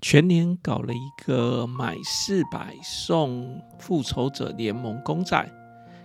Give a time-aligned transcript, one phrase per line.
[0.00, 5.50] 全年搞了一个买四百送复仇者联盟公仔，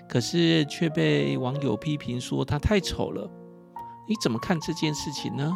[0.09, 3.29] 可是却被网友批评说它太丑了。
[4.07, 5.53] 你怎么看这件事情呢？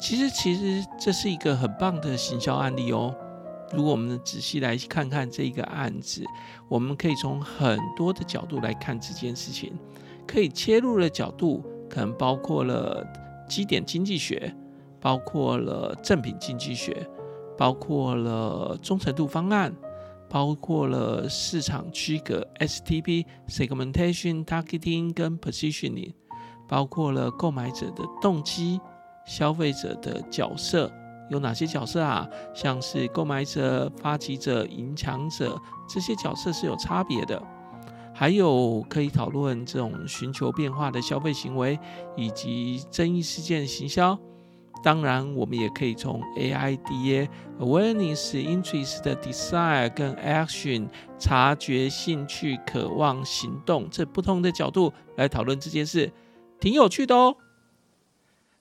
[0.00, 3.14] 其实，其实这是一个很棒的行销案例哦。
[3.72, 6.24] 如果我们仔细来看看这个案子，
[6.68, 9.72] 我们可以从很多的角度来看这件事情。
[10.26, 13.06] 可以切入的角度，可能包括了
[13.48, 14.54] 基点经济学。
[15.02, 17.06] 包括了正品经济学，
[17.58, 19.74] 包括了忠诚度方案，
[20.30, 26.14] 包括了市场区隔 STP segmentation targeting 跟 positioning，
[26.68, 28.80] 包括了购买者的动机、
[29.26, 30.90] 消费者的角色
[31.30, 32.28] 有哪些角色啊？
[32.54, 37.42] 像是购买者、发起者、影响者这些角色是有差别的。
[38.14, 41.78] 还有可以讨论这种寻求变化的消费行为
[42.14, 44.16] 以及争议事件行销。
[44.82, 47.28] 当然，我们也可以从 AIDA
[47.60, 56.10] awareness、interest、desire 跟 action 察觉、兴趣、渴望、行动这不同的角度来讨论这件事，
[56.58, 57.36] 挺有趣的哦。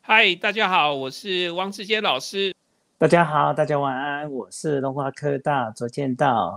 [0.02, 2.54] 嗨，大家好，我是汪志坚老师。
[3.00, 6.56] 大家好，大家晚安，我是龙华科大卓建道。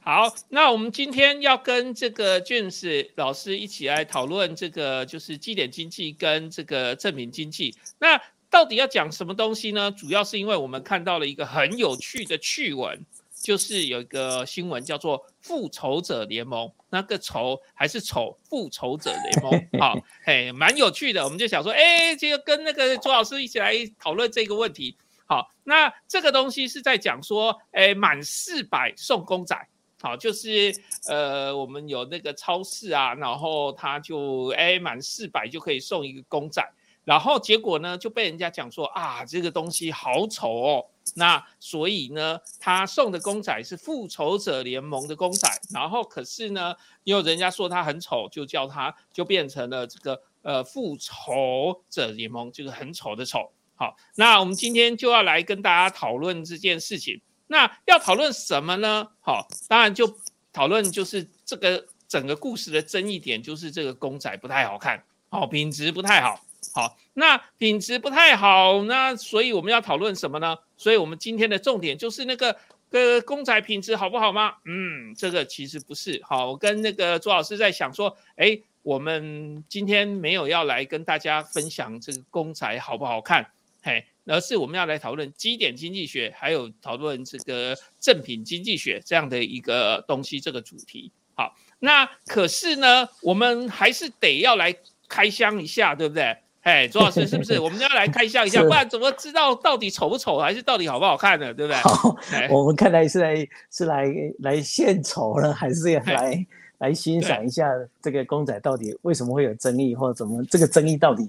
[0.00, 7.74] 好，那我们今天要跟这个 James 老师一起来讨论这个就是基点经济跟这个证明经济。
[7.98, 9.90] 那到底要讲什么东西呢？
[9.90, 13.04] 主要是因为我们看到了一个很有趣的趣闻，
[13.42, 21.22] 就是有一个新闻叫做《复仇者联盟》，那个仇还是丑，《复仇者联盟》好，嘿，蛮有趣的。
[21.22, 24.96] 我们就想说，哎，这个跟那个周老师一起来讨论这个问题。
[25.26, 29.54] 好，那这个东西是在讲说，哎，满四百送公仔，
[30.00, 30.74] 好，就是
[31.06, 36.66] 呃，我们有那个超市啊，然后他就哎满四百就可以送一个公仔。
[37.08, 40.84] 然后结果呢，就被人家讲说啊，这个东西好丑哦。
[41.14, 45.48] 那所以呢，他送的公仔是复仇者联盟的公仔。
[45.72, 53.52] 然后可是呢，因为人家说他很丑，就叫他就变成了这个呃复仇者联盟，就是很丑的丑。
[53.74, 57.22] 好，那我们今天就要来跟大家讨论这件事情。
[57.46, 59.08] 那要讨论什么呢？
[59.20, 60.18] 好，当然就
[60.52, 66.44] 讨论就是这个整个故事的争议点，就是这个公仔不太好看，好，品质不太好。
[66.74, 70.56] 好，那品质不太好，那所以我们要讨论什么呢？
[70.76, 72.56] 所以我们今天的重点就是那个
[72.90, 74.54] 呃公仔品质好不好吗？
[74.64, 76.20] 嗯，这个其实不是。
[76.24, 83.50] 好，我跟那个朱老师在想说，哎，我们今天没有要来跟大家分享这个公仔好不好看，
[83.82, 91.10] 嘿，而是我们要来讨论基点经济学，还有讨论这个正品经济学这样的一个东西，这个主题。
[91.34, 94.74] 好，那可是呢，我们还是得要来
[95.08, 96.36] 开箱一下，对不对？
[96.68, 97.58] 哎，朱老师是不是？
[97.58, 101.54] 我们要来开箱一下， 不然怎么知道到底丑不丑，还是到底好不好看呢？
[101.54, 101.80] 对不对？
[101.80, 102.14] 好，
[102.50, 104.04] 我们看来是来是来
[104.40, 106.46] 来献丑呢，还是要来
[106.76, 107.66] 来欣赏一下
[108.02, 111.26] 这个公仔到底为什么会有争议，或者怎么这个争议到底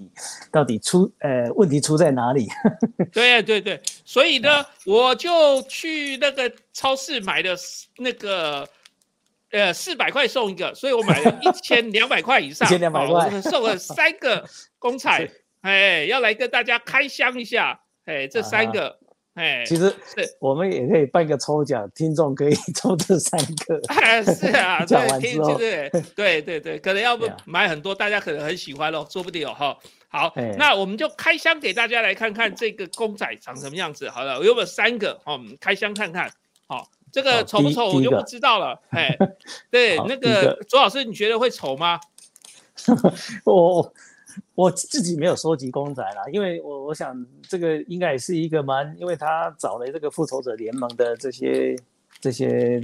[0.52, 2.46] 到底出呃问题出在哪里？
[3.10, 7.56] 对对对，所以呢，我就去那个超市买的
[7.96, 8.68] 那个。
[9.52, 13.40] 呃，四百块送一个，所以我买了一千两百块以上，一千两百块。
[13.42, 14.44] 送了三个
[14.78, 15.30] 公 仔，
[15.62, 18.96] 哎，要来跟大家开箱一下，哎，这三个，
[19.34, 23.80] 哎，其实是我们也可以办个抽奖，听众可以 抽这三个，
[24.32, 29.76] 是啊，对，听对对对对，可能要不买很多，大家可能很喜欢哦，说不定哦，哈，
[30.08, 36.34] 好，那我们就开箱给大家来看看这个公仔长什么样子，好了，我有有三个，哦，开箱看看，好。
[37.12, 39.16] 这个丑不丑我就不知道了，哎，
[39.70, 41.98] 对，那个左老师，你觉得会丑吗？
[43.44, 43.92] 我
[44.54, 51.76] 我自己没有收集公仔啦，因为我我想这个应该也是一个蛮，因为他找了这个复仇者联盟的这些
[52.20, 52.82] 这些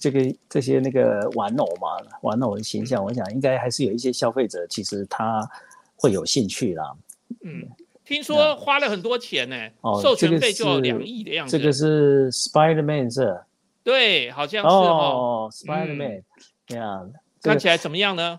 [0.00, 5.46] 这个这些那个玩偶嘛，玩偶的形象，我想应该还是有一些消费者其实他
[5.96, 6.94] 会有兴趣啦。
[7.42, 7.68] 嗯，
[8.04, 9.56] 听说花了很多钱呢，
[10.00, 11.58] 授权费就要两亿的样子。
[11.58, 13.38] 这个是 Spider-Man 是。
[13.88, 16.22] 对，好像是哦，Spider-Man，
[16.66, 17.10] 这样
[17.42, 18.38] 看起来怎么样呢？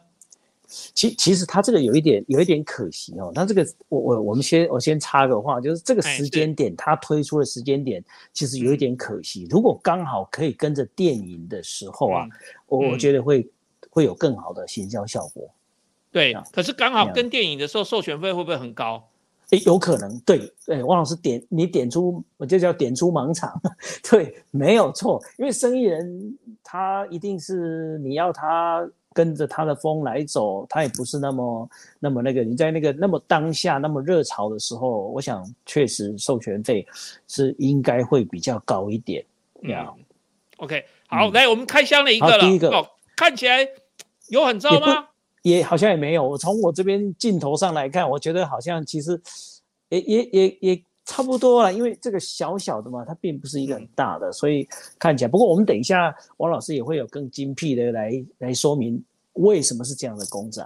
[0.67, 3.31] 其其实他这个有一点有一点可惜哦。
[3.33, 9.47] 他这个我我我们先我先插个话，就是这个时间点他推出的时间点其实有一点可惜。
[9.49, 12.27] 如果刚好可以跟着电影的时候啊，
[12.67, 13.49] 我我觉得会
[13.89, 15.49] 会有更好的行销效果。
[16.11, 19.08] 对，可是刚好跟电影的时候授权费会不会很高？
[19.51, 23.59] 诶，有可能，对，对，汪老师点你点出，我就叫点出盲场，
[24.09, 31.69] 对，没有错，因为生意人他一定是你要他跟着他的风来走，他也不是那么
[31.99, 32.43] 那么那个。
[32.43, 36.85] 你在那个那么当下那么热潮的时候，我想确实授权费
[37.27, 39.25] 是应该会比较高一点。
[39.63, 39.91] 呀
[40.57, 42.39] ，OK，好，来我们开箱了一个了。
[42.39, 42.87] 第一个哦，
[43.17, 43.67] 看起来
[44.27, 45.07] 有很糟吗？
[45.43, 46.27] 也好像也没有。
[46.27, 49.21] 我从我这边镜头上来看，我觉得好像其实
[49.89, 50.83] 也也也也。
[51.05, 54.67] 差不多了，因为这个小小的嘛，它并不是一个很大的，所以
[54.99, 55.27] 看起来。
[55.27, 59.03] 不过我们等一下，王老师也会有更精辟的来来说明
[59.33, 60.63] 为什么是这样的公仔。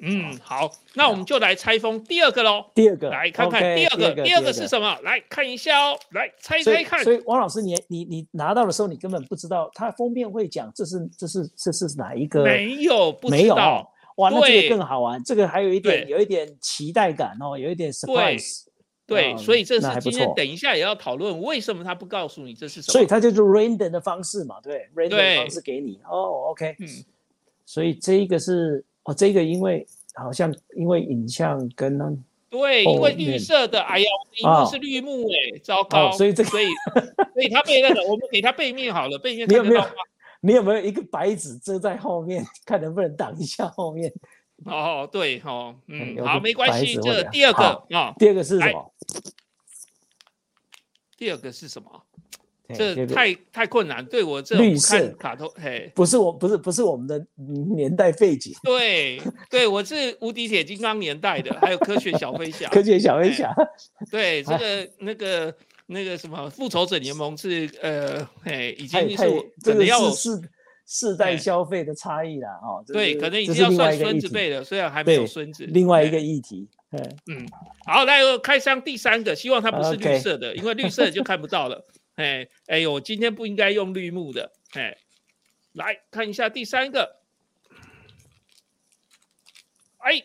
[0.00, 2.64] 嗯，好，那我们就来拆封第二个喽。
[2.74, 4.98] 第二个，来看看第二个，第二个是什么？
[5.04, 7.04] 来看一下哦，来猜猜看。
[7.04, 12.42] 所以王老师，你你你拿到的时候，你根本不知道它封面会讲这是这是这是哪一个？
[12.42, 13.54] 没有，没有。
[14.16, 18.64] 哇，那这个更好玩，这个还有一点有一点期待感哦，有一点 surprise。
[19.06, 22.92] 对，所以这是今天等一下也要讨论为什么他不告诉你这是什么。
[22.92, 26.00] 所以他就是 random 的方式嘛，对，random 的方式给你。
[26.08, 26.88] 哦，OK，嗯，
[27.66, 31.98] 所以这一个是哦，这个因为好像因为影像跟
[32.48, 34.06] 对，因为绿色的，哎呀，
[34.36, 36.64] 因为是绿幕哎，糟糕，所以这所以
[37.34, 39.84] 所以他背那个，我们给他背面好了，背面没有没有？
[40.44, 44.12] 你有没有一个白纸遮在后面， 看能不能挡一下后面？
[44.66, 46.96] 哦，对，哦，嗯，好，没关系。
[46.96, 48.94] 这第二个啊，第二个是什么？
[51.16, 51.88] 第二个是什么？
[52.74, 57.26] 这太太困难，对我这绿色卡通，嘿，不是我，不是不是我们的
[57.74, 58.54] 年代背景。
[58.62, 59.20] 对，
[59.50, 63.54] 对我是无敌铁金刚年代的，还有科学小飞侠， 科学小飞侠。
[64.10, 65.54] 对，这个那个
[65.86, 70.50] 那个什么复仇者联盟是呃，哎，已经是真的要是。
[70.86, 75.64] 世代消费的差异啦，哦，对，可能已经要算孙子辈了，虽然还没有孙子。
[75.64, 77.48] 另外一个议题，嗯，
[77.86, 81.86] 好，来开箱第三个，希望它不是绿色的，因为绿色就看不到了。
[82.16, 84.98] 哎，哎呦，今天不应该用绿幕的，哎，
[85.72, 87.16] 来看一下第三个，
[89.96, 90.22] 哎，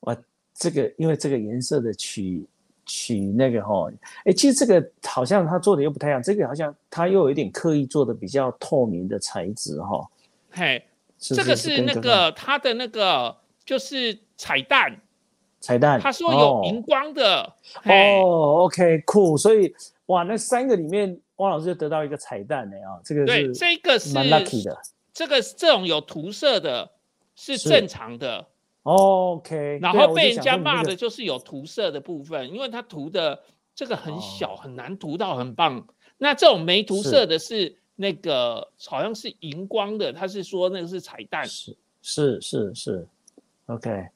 [0.00, 2.44] 我这个因为这个颜色的取。
[2.94, 3.90] 取那个哈，
[4.26, 10.06] 哎，其实这个好像他做的又不太一样，这个好像他又有一点刻意做的比较透明的材质哈。
[10.50, 10.84] 嘿，
[11.18, 13.34] 这个是那个他的那个
[13.64, 14.94] 就是彩蛋，
[15.58, 17.50] 彩蛋，他说有荧光的。
[17.86, 19.74] 哦，OK，酷，所以
[20.06, 24.76] 哇，那三个里面汪老师就得到一个彩蛋了啊，这个对，这个是蛮 lucky 的，
[25.14, 26.90] 这个这种有涂色的
[27.34, 28.46] 是正常的。
[28.84, 33.40] OK，然后被人家骂的就是有涂色的部分，因为他涂的
[33.76, 35.86] 这个很小，很难涂到很棒。
[36.18, 41.46] 那这种没涂色的是那个好像是荧光的，他是说那个是彩蛋。
[41.46, 43.06] 是是是是
[43.66, 44.08] ，OK，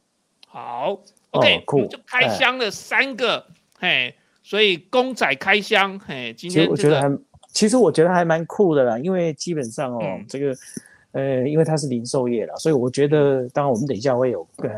[0.48, 3.46] 好，OK，我们就开箱了三个，
[3.78, 7.18] 嘿，所以公仔开箱，嘿，今天我觉得还，
[7.52, 10.56] 其实我觉得还蛮酷的啦，因为基本上哦，这个。
[11.16, 14.70] 呃，因为它是零售业了，所以我觉得，当然我们等一下会有更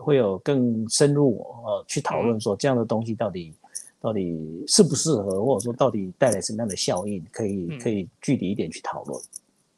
[0.00, 3.54] 会有更深入呃去讨论说这样的东西到底
[4.00, 9.22] 到底适不适合，或者说到底带来什么样的效应，可以可以具体一点去讨论。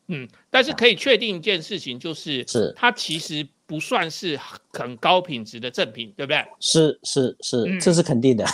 [0.09, 4.39] 嗯，但是可以确定一件事情，就是是它其实不算是
[4.73, 6.43] 很高品质的正品，对不对？
[6.59, 8.47] 是是是，这是肯定的，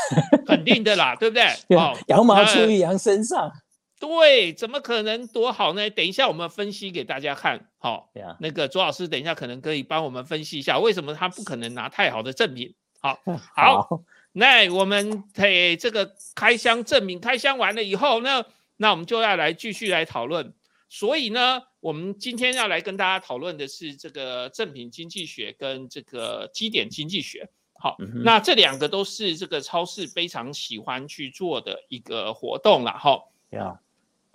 [0.45, 1.45] 肯定的啦，对不对？
[1.79, 3.53] 好，羊毛出于羊身上。
[4.01, 5.91] 对，怎么可能多好呢？
[5.91, 12.73] 等一下我们分析给大家看，好，那个左老师等一下可能可以帮我们分析一下，为什么他不可能拿太好的证明？
[13.01, 13.19] 好，
[13.57, 14.03] 好，
[14.33, 18.45] 那我们嘿这个开箱证明开箱完了以后，那
[18.77, 20.55] 那我们就要来继续来讨论。
[20.89, 27.49] 所以呢，我们今天要来跟大家讨论的是这个正品经济学跟这个基点经济学。
[27.75, 33.23] 好，那这两个都是这个超市非常喜欢去做的一个活动了，哈。
[33.51, 33.81] 呀。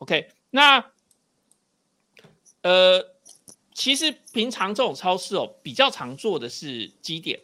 [0.03, 0.83] OK，那
[2.61, 3.15] 呃，
[3.73, 7.39] 其实平常这种超市哦，比较常做的是基点，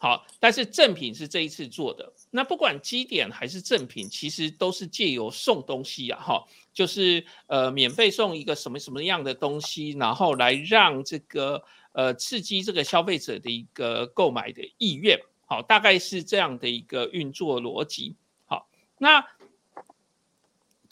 [0.00, 2.12] 好，但是正品是这一次做的。
[2.32, 6.44] 那不管基点还是正品，其实都是借由送东西呀，哈，
[6.74, 18.16] 就是呃免费送一个什么什么样的东西，然后来让这个呃刺激这个消费者的一个购买的意愿，好，大概是这样的一个运作逻辑。
[18.46, 18.68] 好，
[18.98, 19.24] 那。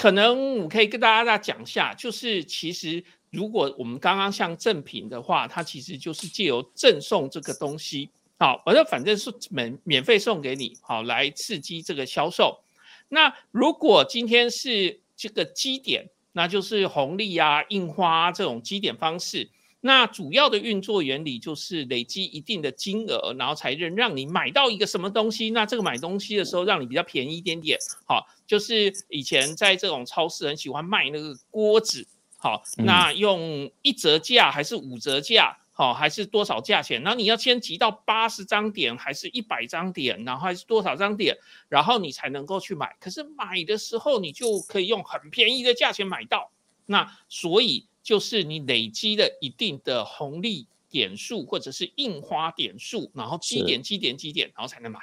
[0.01, 12.63] 可能我可以跟大家再讲一下，就是其实如果我们刚刚像赠品的话，它其实就是借由赠送这个东西，好，我就反正是免免费送给你，好，来刺激这个销售。
[13.11, 19.51] 那如果今天是这个基点，那就是红利啊、印花这种基点方式。
[19.81, 25.51] 那主要的运作原理就是累积一定的金额，然后才能让你买到一个什么东西。
[25.51, 27.79] 那这个买东西的时候，让你比较便宜一点点。
[28.05, 32.07] 好，就是以前在这种超市很喜欢卖那个锅子，
[32.37, 35.57] 好，那用一折价还是五折价？
[35.73, 37.01] 好，还是多少价钱？
[37.03, 40.23] 然后你要先集到八十张点，还是一百张点？
[40.27, 41.35] 然后还是多少张点？
[41.71, 42.95] 然后你才能够去买。
[43.01, 46.51] 可是买的时候，你就可以用很便宜的价钱买到。
[46.85, 54.99] 那所以就是你累积了一定的红利点数，或者是印花点数，然后积点、积点、积点，然后才能买，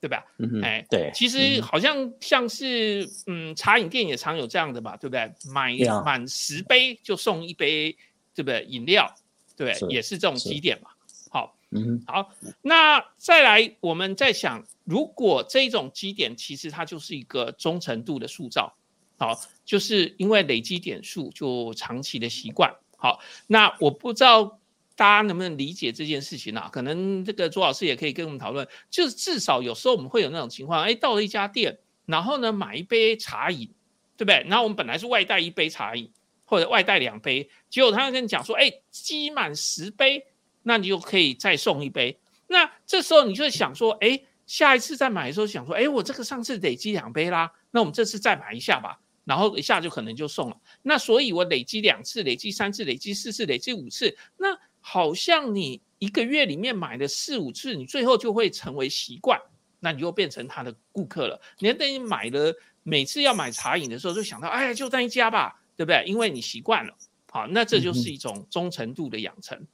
[0.00, 0.24] 对吧？
[0.62, 1.10] 哎，对。
[1.12, 5.30] 其实好像像是嗯，茶饮店也常有这样的吧，对不对？
[5.52, 7.94] 买满十杯就送一杯，
[8.34, 8.64] 对不对？
[8.64, 9.14] 饮料。
[9.54, 10.88] 对，也是这种积点嘛。
[11.28, 12.32] 好，嗯，好，
[12.62, 18.74] 那再来，我们在想，如果这种积点其实它就是一个忠诚度的塑造，
[19.16, 22.74] 好，就是因为累积点数就长期的习惯。
[22.96, 24.58] 好，那我不知道
[24.94, 26.68] 大家能不能理解这件事情啊？
[26.72, 33.68] 可能这个朱老师也可以跟我们讨论，就是至少有时候我们会有那种情况，哎，到了一家店，然后呢买一杯茶饮，
[34.16, 34.44] 对不对？
[34.48, 36.10] 然后我们本来是外带一杯茶饮。
[36.48, 40.24] 或者外带两杯，结果他跟你讲说，哎，积满十杯，
[40.62, 42.16] 那你就可以再送一杯。
[42.46, 50.56] 那这时候你就想说，哎，下一次再买的时候想说，哎，我这个上次累积两杯啦，那我们这次再买一下吧，然后一下就可能就送了。
[50.80, 59.38] 那所以我累积两次，累积三次，累积四次，累积五次，那好像你一个月里面买了四五次，你最后就会成为习惯，
[59.80, 61.38] 那你就变成他的顾客了。
[61.58, 65.60] 你等于买了每次要买茶饮的时候，就想到，哎，就那一家吧。
[65.78, 66.02] 对不对？
[66.06, 66.96] 因为你习惯了，
[67.30, 69.66] 好，那这就是一种忠诚度的养成，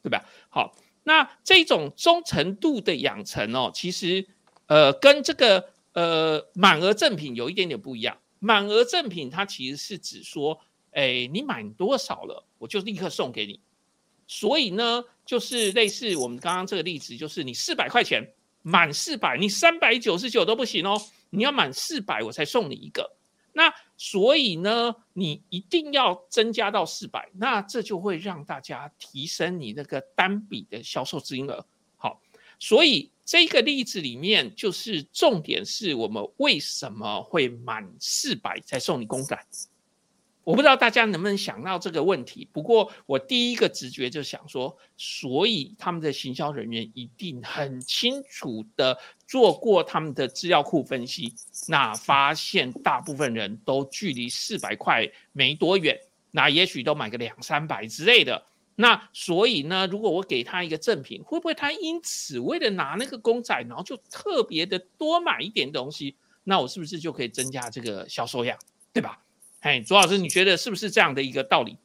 [0.00, 0.24] 对吧？
[0.48, 4.24] 好，那这种忠诚度的养成哦，其实
[4.66, 8.18] 呃，跟这个呃满额赠品有一点点不一样。
[8.38, 10.60] 满额赠品它其实是指说，
[10.90, 13.58] 哎，你满多少了，我就立刻送给你。
[14.26, 23.16] 所以呢，就是类似我们刚刚这个例子，就是你四百块钱满四百，你三百九十九都不行哦，你要满四百我才送你一个。
[23.52, 31.64] 那所以呢，你一定要增加到四百，那这就会让大家提升你那个单笔的销售金额。
[31.96, 32.20] 好，
[32.58, 39.38] 所以这个例子里面就是重点是我们为什么会满四百才送你公仔。
[40.44, 51.32] 我不知道大家能不能想到这个问题，不过我第一个直觉就想说，所以他们的行销人员一定很清楚的做过他们的资料库分析，
[51.66, 55.98] 那发现大部分人都距离四百块没多远，
[56.30, 58.44] 那也许都买个两三百之类的，
[58.76, 68.58] 那所以呢，如果我给他一个赠品，会不会他因此为了拿那个公仔，然后就特别的多买一点东西，那我是不是就可以增加这个销售量，
[68.92, 69.20] 对吧？
[69.60, 71.76] 哎，朱老师，你觉得是不是这样的一个道理？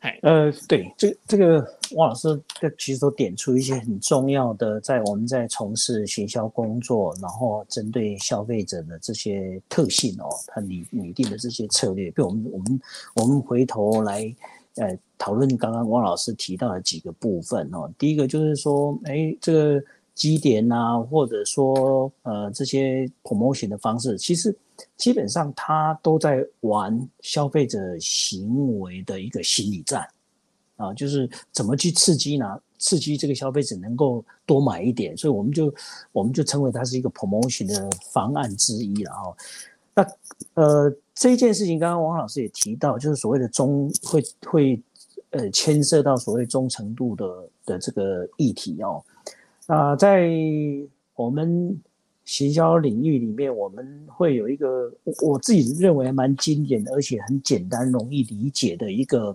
[0.00, 1.58] 哎，呃，对，这这个
[1.96, 2.40] 汪老师
[2.78, 12.80] 其实都点出一些很重要的，在我们在从事行销工作，然后针对消费者的这些特性哦，他拟拟定的这些策略，被我们我们
[13.16, 14.32] 我们回头来
[14.78, 17.90] 呃讨论刚刚汪老师提到的几个部分哦。
[17.98, 24.56] 第一个就是说，哎，这个基点呐，或者说呃这些 promotion 的方式，其实。
[24.96, 30.06] 基本上，他都在玩消费者行为的一个心理战，
[30.76, 32.46] 啊，就是怎么去刺激呢？
[32.78, 35.74] 刺激这个消费者能够多买一点，所以我们就
[36.12, 39.36] 我们就称为它是一个 promotion 的方案之一了哈。
[39.96, 40.06] 那
[40.54, 44.82] 呃，这一件事情刚刚王老师也提到，就是所谓的忠会会
[45.30, 49.02] 呃牵涉到所谓忠诚度的的这个议题哦。
[49.66, 50.30] 那在
[51.14, 51.78] 我们。
[52.28, 59.34] 行销领域里面，我们会有一个我自己认为蛮经典的，而且很简单、容易理解的一个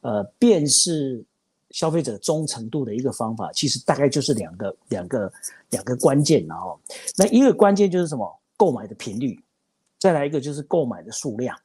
[0.00, 1.22] 呃辨识
[1.68, 3.52] 消费者忠诚度的一个方法。
[3.52, 5.30] 其实大概就是两个、两个、
[5.68, 6.80] 两个关键，然后
[7.18, 8.26] 那一个关键就是什么？
[8.56, 9.38] 购买的频率，
[9.98, 11.56] 再来一个就是购买的数量。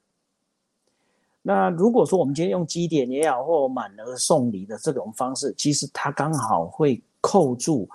[1.41, 7.87] 那如果说我们今天用基点也好，或满额送礼的这种方式，其实它刚好会扣住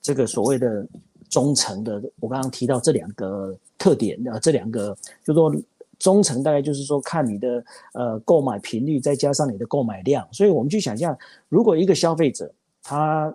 [0.00, 0.86] 这个所谓的。
[1.28, 5.52] 忠诚的，我刚刚提到这两个特点，呃，这两个就说
[5.98, 7.64] 忠诚大概就是说看你的
[7.94, 10.26] 呃购买频率，再加上你的购买量。
[10.32, 12.48] 所以我们去想象，如果一个消费者
[12.80, 13.34] 他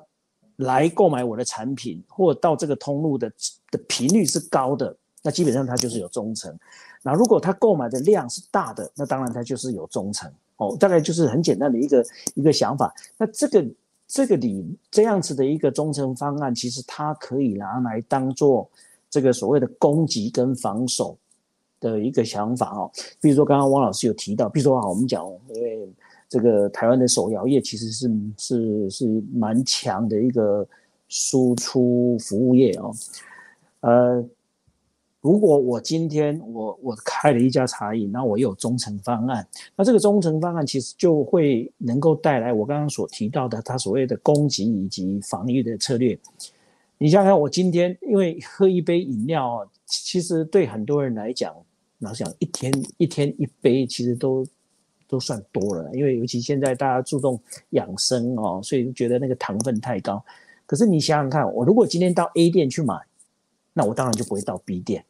[0.55, 3.29] 来购买我的产品，或到这个通路的
[3.70, 6.58] 的频率是高的，那基本上他就是有忠诚。
[7.04, 10.32] 那如果他购买的量是大的，那当然他就是有忠诚。
[10.58, 12.94] 哦，大概就是很简单的一个一个想法。
[13.18, 13.66] 那这个。
[14.13, 18.70] 这个你这样子的一个忠诚方案，其实它可以拿来当做
[19.10, 21.18] 这个所谓的攻击跟防守
[21.80, 22.92] 的一个想法哦。
[23.22, 25.25] 比如说刚刚汪老师有提到，比如说啊，我们讲
[25.56, 25.88] 因为
[26.28, 30.68] 这个台湾的手摇业其实是是是蛮强的一个
[31.08, 32.94] 输出服务业哦，
[33.80, 34.25] 呃，
[35.22, 46.18] 如果我今天我我开了一家茶饮，那我有忠诚方案，那这个忠诚方案其实就会能够带来我刚刚所提到的，他所谓的攻击以及防御的策略。
[46.98, 51.56] 你想想，我今天因为喝一杯饮料，其实对很多人来讲，
[52.00, 54.44] 老想一天一天一杯，其实都
[55.08, 55.88] 都算多了。
[55.94, 57.40] 因为尤其现在大家注重
[57.72, 60.24] 养生哦，所以觉得那个糖分太高。
[60.66, 62.96] 可是你想想看，我如果今天到 A 店去买，
[63.74, 65.06] 那我当然就不会到 B 店。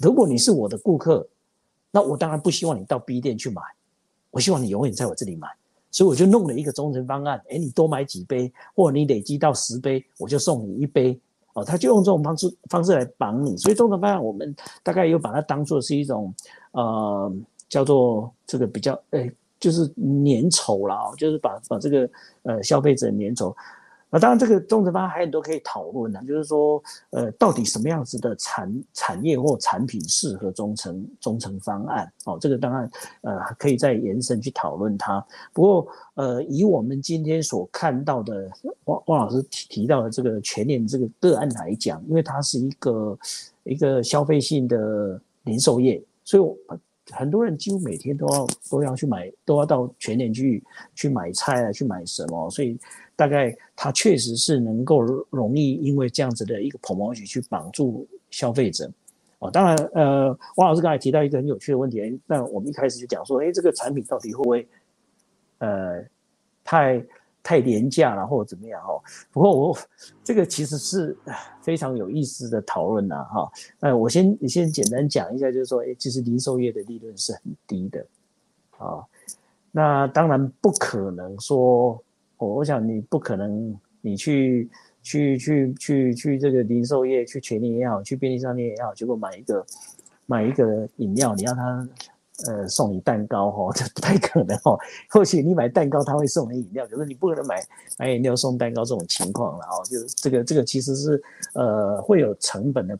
[0.00, 1.26] 如果你是我的顾客，
[1.90, 3.62] 那我当然不希望你到 B 店去买，
[4.30, 5.48] 我希望你永远在我这里买，
[5.90, 7.40] 所以我就弄了一个忠诚方案。
[7.48, 11.18] 哎，你多买几杯，或者你累积到十杯，我就送你一杯。
[11.54, 13.56] 哦，他就用这种方式方式来绑你。
[13.56, 16.32] 所以忠诚方案，我们大概又把它当做是一种
[16.72, 17.32] 呃，
[17.68, 19.28] 叫做这个比较呃，
[19.58, 22.08] 就是粘稠了，就是把把这个
[22.42, 23.52] 呃消费者粘稠。
[24.10, 32.10] 那当然，这个忠诚方案还有很多可以讨论的，就是说，呃，到底什么样子的产产业或产品适合忠诚忠诚方案？
[32.24, 35.22] 哦，这个当然，呃，可以再延伸去讨论它。
[35.52, 38.50] 不过，呃，以我们今天所看到的，
[38.84, 43.18] 汪汪老师提提到的这个全年这个个案来讲，因为它是一个
[43.64, 46.74] 一个消费性的零售业，所以
[47.10, 52.80] 很多人几乎每天都要都要去买，都要到全年去去买菜啊，去买什么，所以。
[53.18, 58.88] 大概它确实是能够容易因为这样子的一个 promotion 去绑住消费者，
[59.40, 64.68] 哦，当然，呃，王老师刚才提到一个很有趣的问题，那我们一开始就讲说，哎，这个产品到底会不会，
[65.58, 66.04] 呃，
[66.62, 67.04] 太
[67.42, 68.80] 太廉价了或者怎么样？
[68.86, 69.76] 哦，不过我
[70.22, 71.16] 这个其实是
[71.60, 78.06] 非常有意思的讨论呐，哈，那我先你先简单讲一下，就是说，哎，其实零售业的利润是很低的，
[78.78, 79.02] 啊，
[79.72, 82.00] 那当然不可能说。
[82.38, 84.70] 我我想你不可能，你去
[85.02, 89.66] 去去去去这个零售业，去全联也好，去便利商店也好，结果买一个
[90.26, 91.88] 买一个饮料，你让他
[92.46, 94.78] 呃送你蛋糕哈， 这不太可能哦。
[95.10, 97.56] 或许你买蛋糕他会送你饮料，可是你不可能买
[97.98, 99.82] 买饮料送蛋糕这种情况了哦。
[99.84, 101.22] 就是这个这个其实是
[101.54, 102.98] 呃会有成本的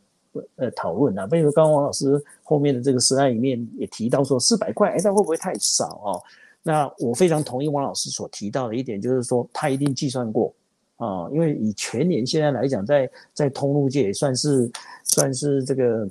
[0.56, 1.26] 呃讨论啊。
[1.26, 6.22] 比如刚刚王老师后面的这个实案里面也提到说四百块，哎，那会不会太少哦？
[6.62, 10.52] 那我非常同意汪老师所提到的一点，就是说他一定计算过
[10.96, 14.70] 啊，因为以全年现在来讲，在在通路界也算是
[15.04, 16.08] 算是这个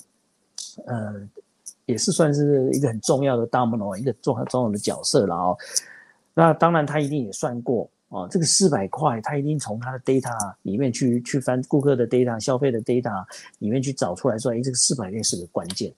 [0.85, 1.13] 呃，
[1.85, 5.57] 也是算是一个很重要的大门哦，一个重重要的角色了哦。
[6.33, 13.25] 那当然他一定也算过啊，这个四百块，他一定从他的 data 里面去去翻顾客的 data、消费的 data
[13.59, 15.93] 里面去找出来说，哎，这个四百块是个关键。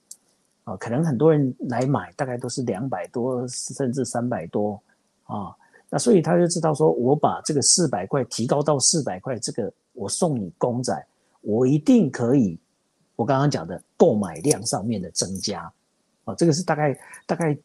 [0.69, 4.79] 啊，可能很多人来买，大概都是两百多，甚至三百多
[5.23, 5.55] 啊。
[5.89, 10.93] 那所以他就知道说，我把这个四百块提高到四百块，这个我送你公仔，
[11.41, 12.59] 我一定可以。
[13.15, 15.71] 我刚刚讲的购买量上面的增加
[16.25, 17.57] 啊，这个是大概大概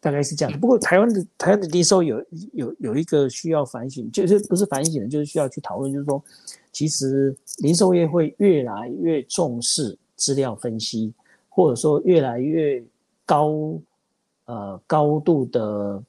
[0.00, 0.60] 大概是这样。
[0.60, 6.22] 不过台湾的台湾的低收有有有一个需要反省，就是不是反省，就是需要去讨论，就是说，
[6.70, 11.12] 其实零售业会越来越重视资料分析。
[11.54, 12.82] 或者说越来越
[13.26, 13.78] 高，
[14.46, 16.02] 呃，高度的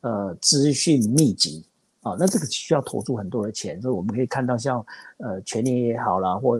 [0.00, 1.64] 呃资讯密集
[2.02, 3.80] 啊，那这个需要投入很多的钱。
[3.80, 4.84] 所以我们可以看到，像
[5.18, 6.58] 呃全年也好啦，或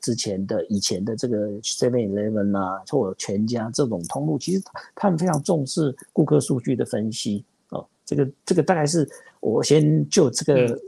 [0.00, 4.62] 之前的以前的这个 Seven Eleven 啊，或者全家这种通路，其实
[4.94, 7.86] 他们非常重视顾客数据的分析哦。
[8.04, 9.08] 这个这个大概是
[9.40, 10.80] 我先就这个。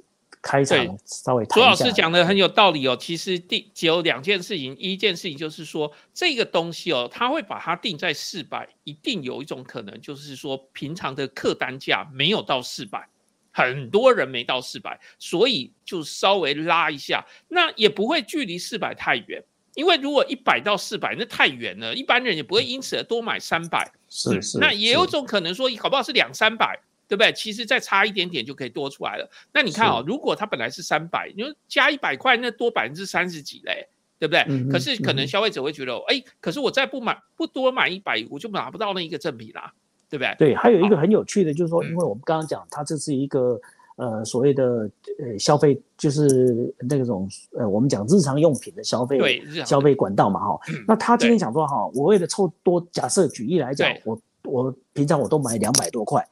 [0.47, 2.97] 开场稍微朱老师讲的很有道理哦。
[2.97, 13.09] 其实第只有两件事情，一件事情就是说这个东西哦，他会把它定在四百，一定有一种可能就是说平常的客单价没有到四百，
[13.51, 19.43] 很多人没到四百，所以就稍微拉一下，那也不会距离四百太远，
[19.75, 26.79] 因为如果一百到四百那太远了，一般人也不会因此而多买三百，是是，那也有种可能说搞不好是两三百。
[27.09, 27.33] 对不对？
[27.33, 29.31] 其实再差一点点就可以多出来了。
[29.53, 33.89] 那你看哦，如果它本来是三百，你说加一百块，那多百分之三十几嘞，
[34.19, 34.45] 对不对？
[34.71, 39.73] 可是可能消费者会觉得，哎，可是我再不买，不多买一百，我就拿不到那一个正品啦，
[40.11, 40.35] 对不对？
[40.39, 43.61] 对，还有一个很有趣的，就是说，因为我们刚刚讲，它这是一个
[43.97, 44.91] 呃所谓的
[45.21, 50.61] 呃消费，就是那种呃我们讲日常用品的消费，对，消费管道嘛，哈。
[50.89, 56.27] 那他今天讲说，哈，我为了凑多，假设举例来讲，我我平常我都买两百多块。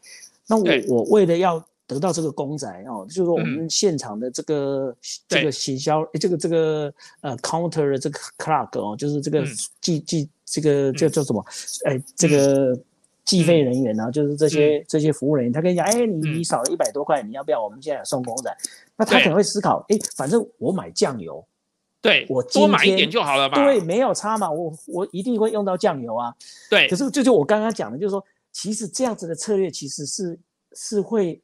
[0.46, 4.96] 那我我为了要得到这个公仔哦，就是说我们现场的这个
[5.28, 9.44] 这个行销，这个这个呃 counter 的这个 clerk 哦，就是这个
[9.80, 11.44] 计计这个叫叫什么？
[11.84, 12.78] 哎，这个
[13.24, 18.54] 计费人员呢，就是这些这些服务人员，他跟你讲，哎，你你少了一百多块，你要不要我们现在送公仔？
[18.96, 21.44] 那他可能会思考，哎，反正我买酱油，
[22.00, 23.56] 对，我多买一点就好了嘛。
[23.56, 26.34] 对，没有差嘛，我我一定会用到酱油啊。
[26.70, 30.38] 对，可是这就我刚刚讲的，就是说，其实这样子的策略其实是
[30.72, 31.38] 是会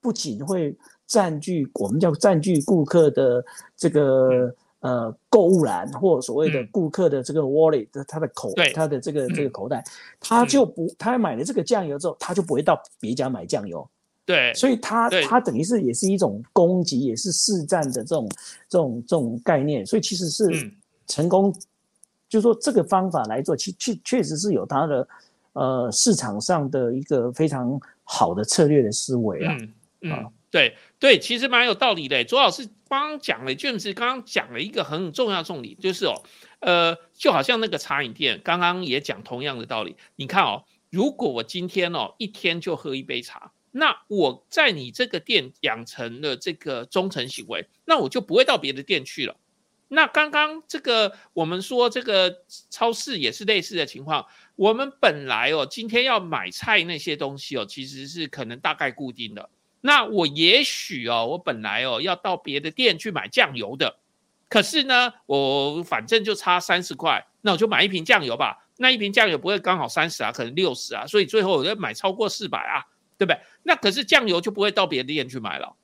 [0.00, 3.44] 不仅会占据我们叫占据顾客的
[3.76, 4.52] 这个。
[4.80, 9.82] 呃，购物篮或所谓的顾客的这个 wallet，他的口，他的这个这个口袋，
[10.20, 13.88] 他就不，他买了这个酱油之后，他就不会到别家买酱油。
[14.26, 18.28] 对，所以他他等于是也是一种攻击，也是试战的这种
[18.68, 19.86] 这种这种概念。
[19.86, 20.70] 所以其实是
[21.06, 21.50] 成功，
[22.28, 25.08] 就说这个方法来做，其确确实是有它的
[25.54, 29.56] 呃市场上的一个非常好的策略的思维啊。
[30.02, 32.22] 嗯，对对，其实蛮有道理的。
[32.24, 32.68] 左老师。
[32.86, 36.22] 刚刚讲了，James 刚刚讲了一个很重要重点，就是哦，
[36.60, 39.96] 呃，就好像那个茶饮店，刚刚也讲同样的道理。
[40.14, 49.34] 你看哦，如果我今天哦一天就喝一杯茶，那我在你这个店养成了这个忠诚行为，那我就不会到别的店去了。
[49.88, 54.24] 那刚刚这个我们说这个超市也是类似的情况，
[54.56, 59.50] 我们本来哦今天要买菜那些东西哦，其实是可能大概固定的。
[59.80, 63.98] 那我也许哦，我本来哦要到别的店去买酱油的，
[64.48, 68.60] 可是呢，我反正就差三十块，那我就买一瓶酱油吧。
[68.76, 72.82] 那一瓶酱油不会刚好三十啊，可能六十啊，所以最后我要买超过四百啊，
[73.16, 73.38] 对不对？
[73.62, 75.76] 那可是酱油就不会到别的店去买了，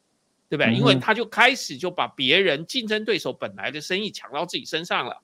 [0.48, 0.72] 对不对？
[0.74, 5.22] 因为他就开始就把别人竞争对手本来的生意抢到自己身上了，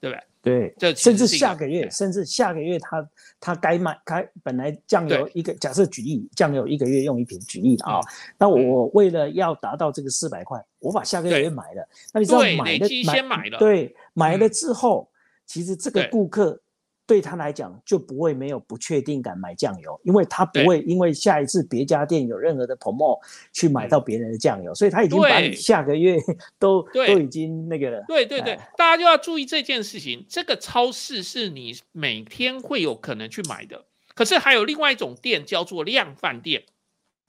[0.00, 0.22] 对不对？
[0.40, 3.08] 对，这甚至下个月，甚至下个月他
[3.40, 8.00] 他该买，该本来酱油一个，假设举例，酱油一个月用一瓶，举例啊，
[8.38, 13.58] 那我为了要达到这个四百块，我把下个月买了，那你知道买的买买了。
[13.58, 15.10] 对，买了之后，
[15.44, 16.60] 其实这个顾客。
[17.08, 23.18] 对他来讲就不会没有不确定感买酱油，因为他不会因为下一次别家店有任何的 promo
[23.50, 26.18] 去买到别人的酱油，所以他已经把你下个月
[26.58, 28.04] 都都已经那个了。
[28.06, 30.26] 对对对，大家就要注意这件事情。
[30.28, 36.64] 这个超市是你每天会有可能去买的，可是还有另外一种店叫做量贩店，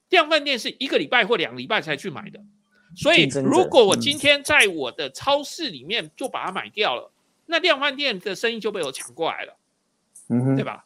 [0.10, 2.42] 量贩店是一个礼拜或两礼拜才去买的。
[2.98, 7.14] 所以如果我今天在我的超市里面就把它买掉了，
[7.46, 9.56] 那量贩店的生意就被我抢过来了。
[10.30, 10.86] 嗯，对吧？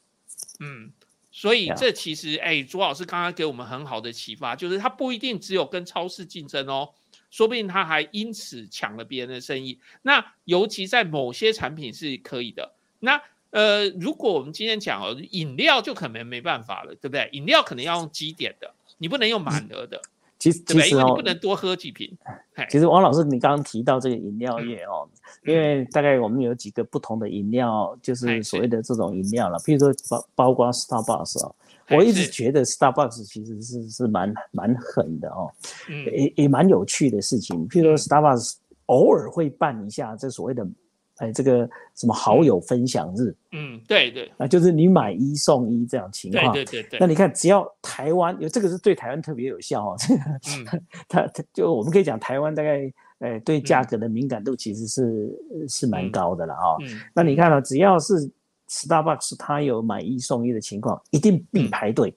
[0.59, 0.91] 嗯，
[1.31, 6.89] 所以这其实，哎，朱老师刚刚给我们很好的启发，就是他不一定只有跟超市竞争哦，
[7.29, 9.79] 说不定他还因此抢了别人的生意。
[10.01, 12.73] 那尤其在某些产品是可以的。
[12.99, 17.29] 那呃，如果我们今天讲哦，饮料就可能没办法了，对不对？
[17.33, 20.01] 饮料可能要用基点的，你不能用满额的。
[20.43, 22.11] 其实，其实哦，不能多喝几瓶。
[22.69, 25.07] 其实，王老师，你刚刚提到这个饮料业哦，
[25.45, 29.57] 因为大概我们有几个不同的饮料，就是所谓的这种饮料了。
[29.59, 31.55] 譬如说，包包括 Starbucks 哦，
[31.91, 35.49] 我一直觉得 Starbucks 其实是是蛮蛮狠的哦，
[35.87, 37.65] 也也蛮有趣的事情。
[37.69, 38.55] 譬如说，Starbucks
[38.87, 40.67] 偶尔会办一下这所谓的。
[41.17, 43.35] 哎，这个什么好友分享日？
[43.51, 46.51] 嗯，对对，啊，就是你买一送一这样情况。
[46.51, 46.99] 对对对。
[46.99, 49.97] 那你看，只要台湾有这个是对台湾特别有效哦。
[50.09, 50.81] 嗯。
[51.07, 56.77] 它它就我们可以讲，台湾大概哎对价格的敏感度其实是是蛮高的了啊。
[56.81, 56.99] 嗯。
[57.13, 58.29] 那你看了，只要是
[58.67, 62.15] Starbucks 它有买一送一的情况，一定必排队。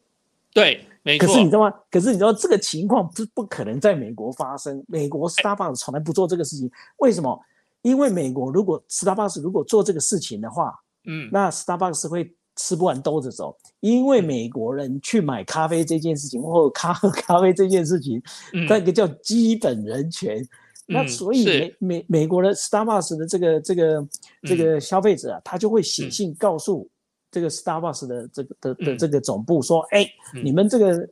[0.55, 0.81] 对。
[1.21, 1.73] 可是你知道吗？
[1.91, 4.83] 可是你知道这个情况不不可能在美国发生。
[4.89, 7.39] 美国 Starbucks 从来不做这个事情，为什么？
[7.87, 10.75] 因为美国如果 Starbucks 如果做这个事情的话，
[11.07, 13.57] 嗯，那 Starbucks 会吃不完兜着走。
[13.79, 18.21] 因为美国人去买咖啡这件事情，或咖喝咖啡这件事情，
[18.69, 20.45] 那个叫基本人权。
[20.89, 24.09] 那所以美美美国的 Starbucks 的这个这个
[24.43, 26.91] 这个消费者啊，他就会写信告诉
[27.31, 30.05] 这个 Starbucks 的这个的的这个总部说，哎，
[30.43, 31.09] 你们这个。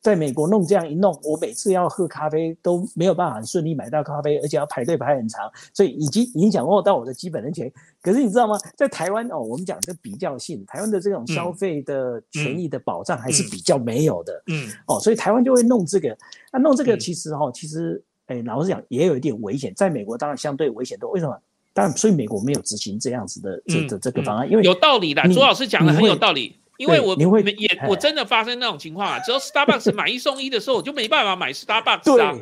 [0.00, 7.70] 在美国弄这样一弄，我每次要喝咖啡都没有办法很顺利买到咖啡，而且要排队排很长，所以已经影响到我的基本人权。
[8.02, 8.58] 可是你知道吗？
[8.76, 14.42] 在台湾哦，我们讲这比较性，台湾的这种消费的权益的保障还是比较没有的。
[14.46, 16.16] 嗯，哦，所以台湾就会弄这个。
[16.52, 19.72] 那弄这个其实哈，其实哎，老实讲也有一点危险。
[19.74, 21.10] 在美国当然相对危险多。
[21.10, 21.36] 为什么？
[21.72, 25.22] 但所以美国没有执行这样子的这的这个方案，因为有道理的。
[25.24, 26.56] 朱老师讲的很有道理。
[26.78, 32.34] 因为我也我真的发生那种情况啊，只要 Starbucks 买一送一的时候，我就没办法买 Starbucks 啊。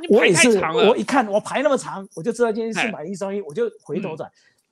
[0.00, 4.30] 你排太长了，我一看我排那么长，我就知道今天是买一送一，我就回头转。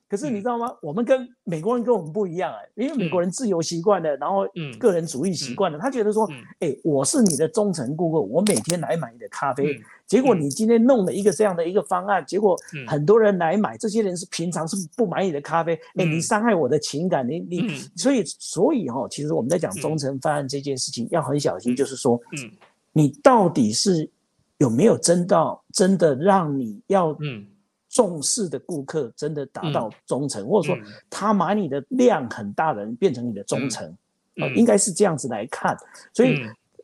[0.08, 0.74] 可是你知道吗？
[0.80, 4.46] 我们跟美国人跟我们不一样啊，因为美国人自由习惯了，然后
[4.78, 6.26] 个人主义习惯了，他觉得说，
[6.60, 9.78] 哎，我是你的忠诚顾客，我每天来买你的咖啡。
[10.08, 22.50] 结果你今天弄了一个这样的一个方案，结果很多人来买，这些人是平常是不买你的咖啡，哎，你伤害我的情感，你你，所以所以哈，其实我们在讲忠诚方案这件事情要很小心，就是说，嗯。
[22.90, 24.10] 你到底是
[24.56, 27.16] 有没有真到真的让你要
[27.88, 30.76] 重视的顾客真的达到忠诚，或者说
[31.08, 33.86] 他买你的量很大的人变成你的忠诚，
[34.40, 35.76] 呃，应该是这样子来看。
[36.12, 36.40] 所以，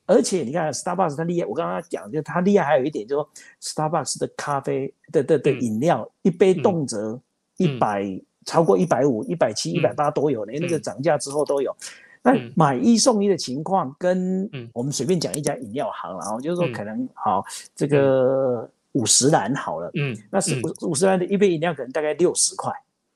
[0.06, 7.20] 而且你看，Starbucks 它厉害，我刚刚讲就它厉害，还有一点就是说，Starbucks 的咖啡的的的饮料一杯动辄
[7.56, 8.04] 一百
[8.44, 11.74] 超过一百五、一百七、一百八都有，连那个涨价之后都有。
[12.22, 18.70] 那买一送一的情况，跟我们随便讲一家饮料行然后就是说可能好这个。
[18.94, 22.72] 五十兰好了，嗯，那是五五十兰的一杯饮料可能大概六十块，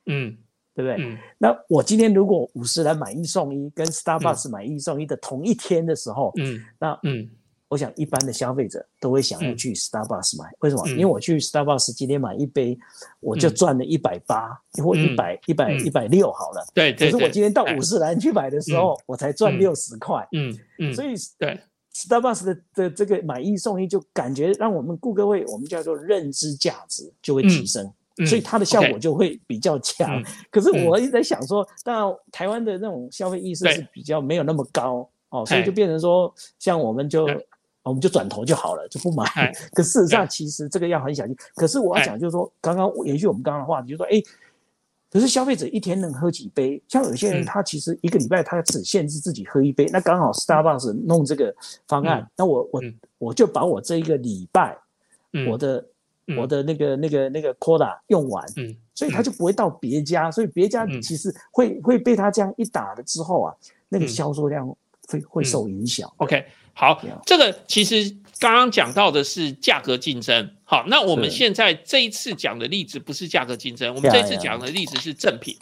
[0.06, 0.36] 嗯，
[0.78, 1.18] 对不对？
[1.38, 7.28] 那我今天如果五十兰买一送一，跟 Starbucks 买一送一的同一天的时候，嗯，那嗯，
[7.66, 10.88] 我想一般的消费者都会想要去 Starbucks 买，为什么？
[10.90, 12.78] 因为我去 Starbucks 今天买一杯，
[13.18, 17.10] 我就赚了一百八或一百一百一百六好了，对对。
[17.10, 21.58] 可是我今天到五十兰去买的时候，我才赚六十块，嗯嗯，所以对。
[21.92, 27.92] Starbucks 的的这个买一送一，就感觉让我们顾客会，我们叫做认知价值就会提升，
[28.26, 30.22] 所以它的效果就会比较强。
[30.50, 37.26] 可是我一直在想说，当然台湾的那种消费意识是比较没有那么高哦，所以就变成说，像我们就
[37.82, 39.24] 我们就转头就好了，就不买。
[39.72, 41.36] 可事实上，其实这个要很小心。
[41.54, 44.22] 可是我要讲就是说，刚刚延续我们刚刚的话题，就说哎。
[45.10, 46.82] 可是消费者一天能喝几杯？
[46.86, 51.50] 像有些人他其实一个礼拜他只限制自己喝一杯，那刚好 Starbucks 弄这个
[51.86, 52.82] 方案，那我我
[53.16, 54.76] 我就把我这一个礼拜
[55.48, 55.82] 我的
[56.36, 63.54] 我的那个那个那个 quota 用完，嗯所以他就不会到别家，所以别家其实会会被他这样一打了之后啊，
[63.88, 64.68] 那个销售量
[65.06, 66.12] 会会受影响。
[66.16, 66.44] OK。
[66.74, 70.48] 好，这个其实刚刚讲到的是价格竞争。
[70.62, 75.58] 好，那我们现在这一次讲的例子不是价格竞争，我们这次讲的例子是正品。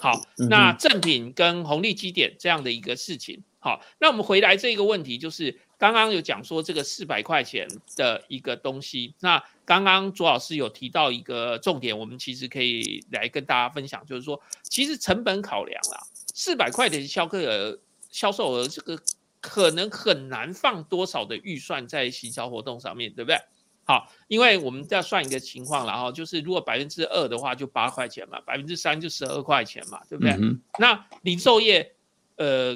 [0.00, 3.42] 好，那正品跟红利基点这样的一个事情。
[3.64, 9.14] 好，那我们回来这个问题，就是刚刚有讲说这个四百块钱的一个东西。
[9.20, 16.02] 那刚刚卓老师有提到一个重点，我们其实可以来跟大家分享，就是说，其实成本考量啦，
[16.34, 17.78] 四百块的销客额、
[18.10, 19.00] 销售额这个。
[19.46, 23.38] 可能很难放多少的预算在行销活动上面对不对？
[23.84, 30.34] 好，因为我们要算一个情况，然后就是如果百分之二的话就八块钱嘛，百分之三就十二块钱嘛，对不对？
[30.78, 31.92] 那零售业，
[32.36, 32.74] 呃，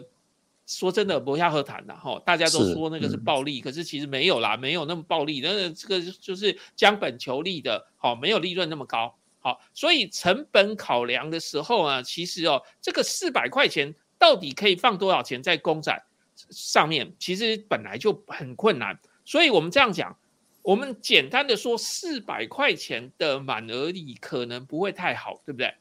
[0.68, 16.04] 说真的，不下何谈的哈，大家都说那个是暴利，可是其实没有啦，没有那么暴利，那这个就是将本求利的，好，没有利润那么高，好，所以成本考量的时候啊，其实哦，这个四百块钱到底可以放多少钱在公仔？
[16.50, 20.16] 上面其实本来就很困难，所以我们这样讲，
[20.60, 25.74] 我们简单的说，四百块钱的满额礼可能不会太好，对不对？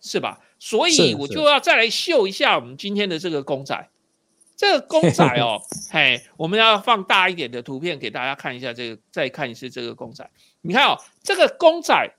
[0.00, 0.38] 是吧？
[0.60, 3.88] 所以我就要再来秀一下我们今天的这个公仔，
[4.56, 10.24] 这个公仔 哦，嘿，我们要放大一点的图片给大家看一下，这个再看一次这个公仔，
[10.60, 12.14] 你看哦，这个公仔，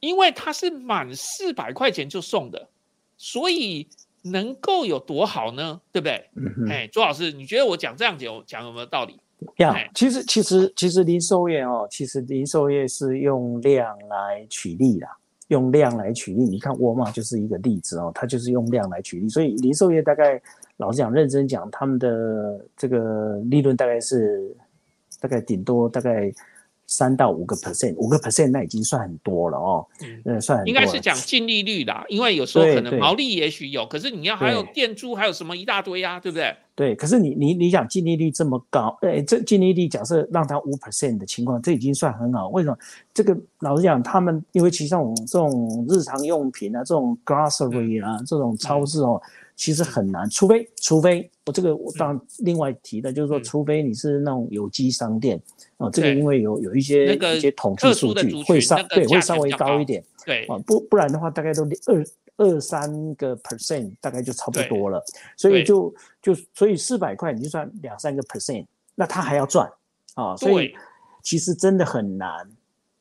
[0.00, 2.68] 因为它是满四百块钱就送的，
[3.16, 3.86] 所以。
[4.32, 5.80] 能够有多好呢？
[5.92, 6.28] 对不对？
[6.68, 9.20] 哎，朱老师，你觉得我讲这样讲讲有没有道理？
[9.58, 15.06] 呀，其实其实其实零售业哦，其实零售业是用量来取利的，
[15.48, 16.44] 用量来取利。
[16.44, 19.28] 你看沃尔玛就是一个例子哦，它就是用量来取利。
[19.28, 20.40] 所以零售业大概
[20.76, 24.54] 老实讲，认真讲，他们的这个利润大概是
[25.20, 26.32] 大概顶多大概。
[26.86, 29.86] 三到五个 percent，五个 percent 那已经算很多了哦，
[30.24, 36.54] 嗯，算很应该是讲净利率啦，因为有时候可能毛利也许有，可是你要还有店租，还有什么一大堆啊，对不对？
[36.74, 42.48] 对，可是你你你讲净利率这么高，哎，这净利率假设让它五 percent 的情况，这已经算很好。
[42.48, 42.76] 为什么？
[43.14, 49.20] 这个老实讲，他们因为其实这种这种日常用品啊，这种 grocery 啊，这种超市哦。
[49.56, 55.40] 其实很难，除非除非我这个我当然另外提的，就是说，除非你是那种有机商店
[55.78, 60.44] 啊，这个因为有有一些一些统计数据会稍对会稍微高一点，对。
[60.44, 65.02] 啊，不不然的话大概都二二三个 percent 大概就差不多了，
[65.38, 69.66] 所以就就所以四百块你就算两三个 percent，那他还要赚
[70.14, 70.74] 啊，所以
[71.22, 72.46] 其实真的很难，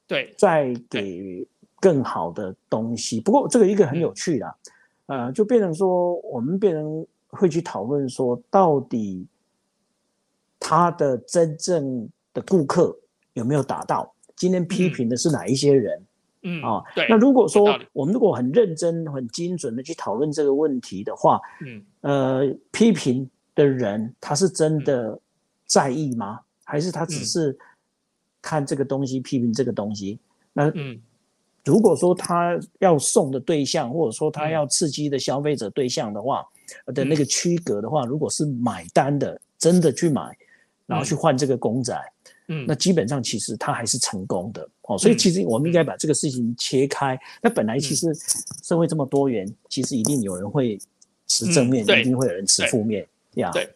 [0.07, 1.45] 对，再给
[1.81, 3.19] 更好的东西。
[3.19, 4.55] 不过这个一个很有趣的。
[5.07, 9.25] 呃，就变成说，我们变成会去讨论说，到底
[10.59, 12.97] 他的真正的顾客
[13.33, 14.11] 有没有达到？
[14.35, 16.03] 今天批评的是哪一些人？
[16.41, 17.07] 嗯啊，对。
[17.09, 25.19] 那如果说我们如果很认真、很精准的去讨论这个问题的话，嗯，呃，批评的人他是真的
[25.65, 26.39] 在意吗？
[26.63, 27.55] 还是他只是
[28.41, 30.19] 看这个东西批评这个东西？
[30.51, 30.99] 那嗯。
[31.65, 36.47] 如果说他要送的对象，或者说他要刺激的消费者对象的话，
[36.93, 40.37] 的那个区隔的话，如果是买单的，真的去买，
[40.85, 41.99] 然后去换这个公仔，
[42.47, 44.67] 嗯，那基本上其实他还是成功的。
[44.83, 44.97] 哦。
[44.97, 47.19] 所以其实我们应该把这个事情切开。
[47.41, 48.13] 那本来其实
[48.63, 50.79] 社会这么多元，其实一定有人会
[51.27, 53.49] 持正面，一定会有人持负面呀。
[53.51, 53.67] 对，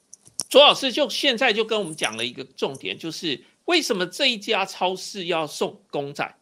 [0.47, 6.35] 左老师就现在就跟我们讲了一个重点，就是为什么这一家超市要送公仔？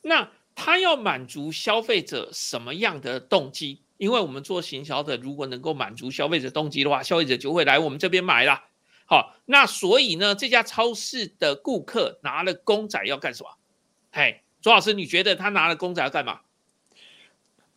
[0.00, 3.82] 那他要满足消费者什么样的动机？
[3.98, 8.64] 因为我们做行销的，如果能够满足消费者动机的话，消费者就会来我们这边买啦。
[9.06, 13.50] 好，那所以呢，这家超市的顾客拿了公仔要干什么？
[14.10, 16.40] 嘿，左老师，你觉得他拿了公仔要干嘛？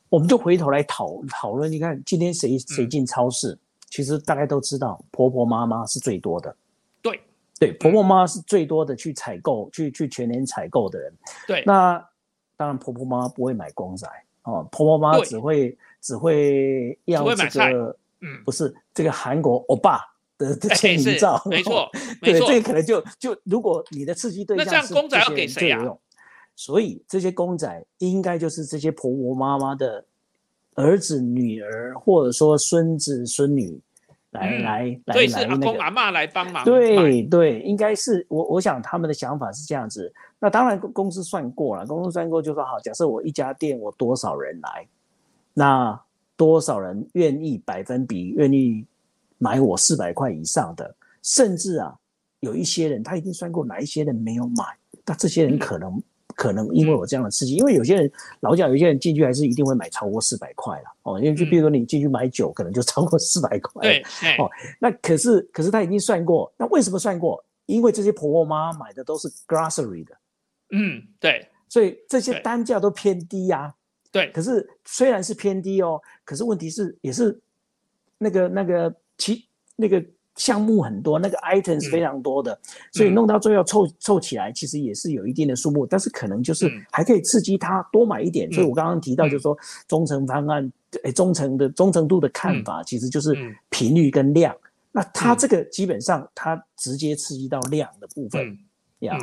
[0.10, 1.72] 我们就回头来讨讨论。
[1.72, 3.58] 你看，今天谁谁进超市，
[3.90, 6.56] 其实大家都知道，婆婆妈妈是最多的。
[7.02, 7.20] 对
[7.60, 11.14] 对，婆婆妈妈是最多的去采购、去去全年采购的人。
[11.48, 12.04] 对，那
[12.58, 14.08] 当然婆婆妈妈不会买公仔
[14.44, 20.00] 哦，婆婆妈妈只会只会要这个，嗯，不是这个韩国欧巴。
[20.38, 21.90] 的签名照，没错，
[22.22, 25.82] 对，这个可能就就如果你的刺激对象，那这样公仔要给谁啊？
[26.58, 30.04] 所以这些公仔应该就是这些婆婆妈妈的
[30.74, 33.80] 儿子、女儿，或者说孙子、孙女
[34.36, 36.64] 来来来来阿公阿妈来帮忙。
[36.64, 40.14] 对对，应该是我我想他们的想法是这样子。
[40.40, 44.88] 那当然公司算过了，公司算过就说好，假设我一家店我多少人来，
[45.54, 46.00] 那
[46.38, 48.86] 多少人愿意百分比愿意。
[49.38, 51.94] 买我四百块以上的，甚至啊，
[52.40, 54.64] 有一些人他已经算过哪一些人没有买，
[55.06, 56.02] 那这些人可能
[56.36, 64.04] 可能因为我这样的刺激，因为有些人老讲，有些人进去还是一定会买超过四百块了哦，因为就比如说你进去买酒，可能就超过四百块，对，
[64.38, 67.44] 哦，那可是可是他已经算过，那为什么算过？
[67.66, 70.16] 因为这些婆婆妈买的都是 grocery 的，
[70.72, 73.74] 嗯，对，所以这些单价都偏低呀，
[74.12, 77.40] 对，可是虽然是偏低哦，可是问题是也是
[78.18, 78.94] 那个那个。
[79.18, 80.04] 其那个
[80.36, 82.58] 项目很多，那个 items 非常多的，
[82.92, 88.52] 所以弄到最后凑凑起来，其实也是有一定的数目，但是可能就是还可以刺激他多买一点。
[88.52, 90.72] 所以我刚刚提到，就是说忠诚方案，
[91.04, 93.36] 哎，忠诚的忠诚度的看法，其实就是
[93.70, 94.56] 频率跟量。
[94.92, 98.58] 那它这个基本上它直接刺激到量的部分，
[99.00, 99.18] 呀，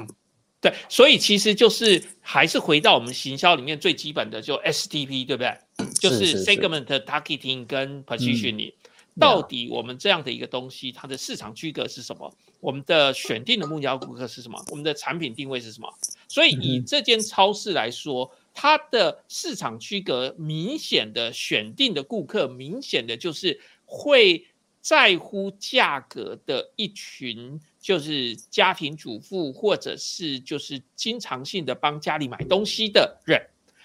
[0.61, 5.55] 对，所以其实就是还是回到我们行销里面最基本的，就 STP，对不对？
[5.99, 8.73] 就是 segment targeting 跟 positioning。
[9.19, 12.35] 到底我们这样的一个东西，它的市场区隔是什么？
[12.61, 14.63] 我们的选定的目标顾客是什么？
[14.71, 15.93] 我们的产品定位是什么？
[16.29, 24.47] 所以以这间超市来说，它的市场区隔明显的选定的顾客，明显的就是会
[24.81, 33.41] 在乎价格的一群，就是家庭主妇，或者是就是经常性的帮家里买东西的人。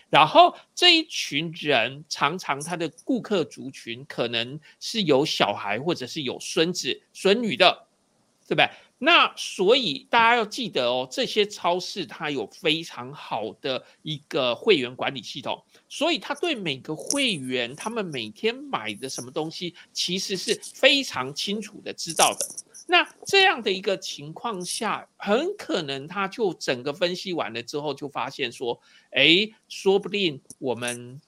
[0.10, 7.88] 然后这一群人常常他的顾客族群可能是有小孩或者是有孙子孙女的，
[8.48, 8.70] 对不对？
[9.00, 22.67] 那所以大家要记得哦，这些超市它有非常好的一个会员管理系统，所以他对每个会员他们每天买的什么东西，其实是非常清楚的知道的。
[22.90, 31.22] 那这样的一个情况下，很可能他就整个分析完了之后，就发现说，哎，说不定我们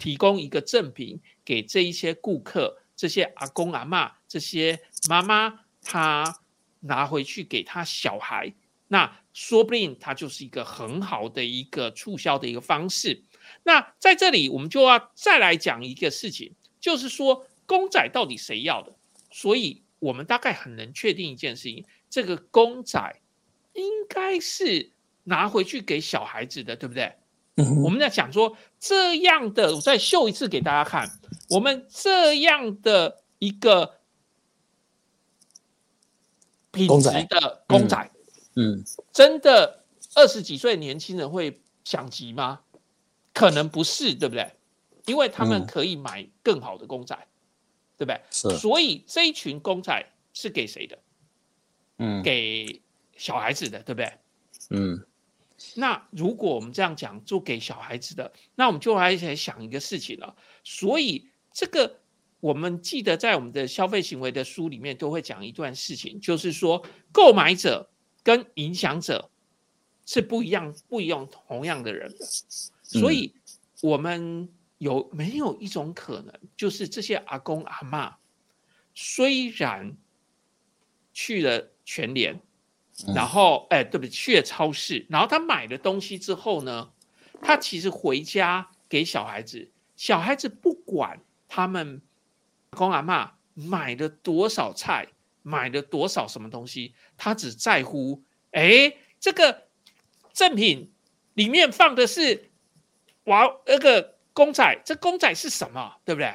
[0.00, 6.40] 提供一个赠品给这一些顾客，这些阿公阿妈，这些妈妈，他
[6.80, 8.52] 拿回去给他小孩，
[8.88, 13.22] 那说不定他就是一个很好的一个促销的一个方式。
[13.62, 18.92] 那在这里，我们就要再来讲一个事情，就是说公仔到底谁要的？
[19.30, 19.84] 所以。
[19.98, 23.20] 我们大概很能确定一件事情，这个公仔
[23.72, 24.92] 应该是
[25.24, 27.14] 拿回去给小孩子的，对不对？
[27.82, 31.10] 我们在讲说这样的，我再秀一次给大家看，
[31.50, 33.98] 我们这样的一个
[36.70, 38.10] 品质的公仔，
[38.54, 39.84] 嗯，真的
[40.14, 42.60] 二十几岁年轻人会想急吗？
[43.34, 44.52] 可能不是，对不对？
[45.06, 47.27] 因为他们可以买更好的公仔。
[47.98, 48.20] 对不对？
[48.30, 50.96] 是，所以这一群公仔是给谁的？
[51.96, 52.80] 嗯，给
[53.16, 54.12] 小孩子的，对不对？
[54.70, 55.04] 嗯，
[55.74, 60.36] 那如果我们这样讲，就给小孩子的，那我们就来来想一个事情了。
[60.62, 61.98] 所以这个
[62.38, 67.90] 我们记得在我们的消费行为的书里面都会讲一段事情，就是说购买者
[68.22, 69.28] 跟影响者
[70.06, 72.24] 是不一样、不一样、同样的人的，
[72.84, 73.34] 所以
[73.82, 74.48] 我们。
[74.78, 78.16] 有没有一种可能，就是这些阿公阿妈
[78.94, 79.96] 虽然
[81.12, 82.40] 去了全联，
[83.14, 86.92] 然后哎，对不起，去了超市，然后他买了东西之后呢，
[87.42, 92.00] 他其实回家给小孩子，小孩子不管他们
[92.70, 95.08] 阿公阿妈买了多少菜，
[95.42, 98.22] 买了多少什么东西，他只在乎
[98.52, 99.68] 哎这个
[100.32, 100.92] 赠品
[101.34, 102.50] 里面放的是
[103.24, 106.32] 娃那个公仔，这公仔是什么，对不对？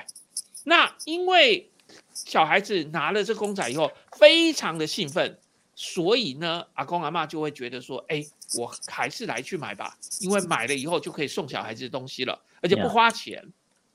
[0.66, 1.72] 那因为
[2.14, 3.89] 小孩子拿了这公仔以后，
[4.20, 5.39] 非常的兴奋。
[5.76, 8.24] 所以呢，阿公阿妈就会觉得说，哎，
[8.60, 13.41] 我还是来去买吧，因为买了以后就可以送小孩子的东西了，而且不花钱，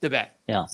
[0.00, 0.28] 对不对？
[0.44, 0.66] 对啊，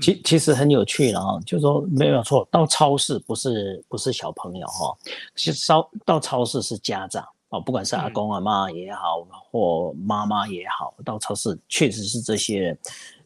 [0.00, 4.96] 其其实很有趣了哈，就说没有错，到超市不是不是小朋友哈，
[5.34, 12.78] 其实到到超市是家长哦，不管是阿公阿妈也好，或妈妈也好，到超市确实是这些人。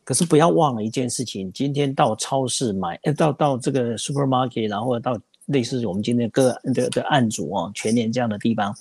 [0.04, 5.16] 可是不要忘了一件事情，今天到超市买，呃，到到这个 supermarket，然后到。
[5.46, 8.72] 类似我们今天各的的案主哦，全年这样的地方，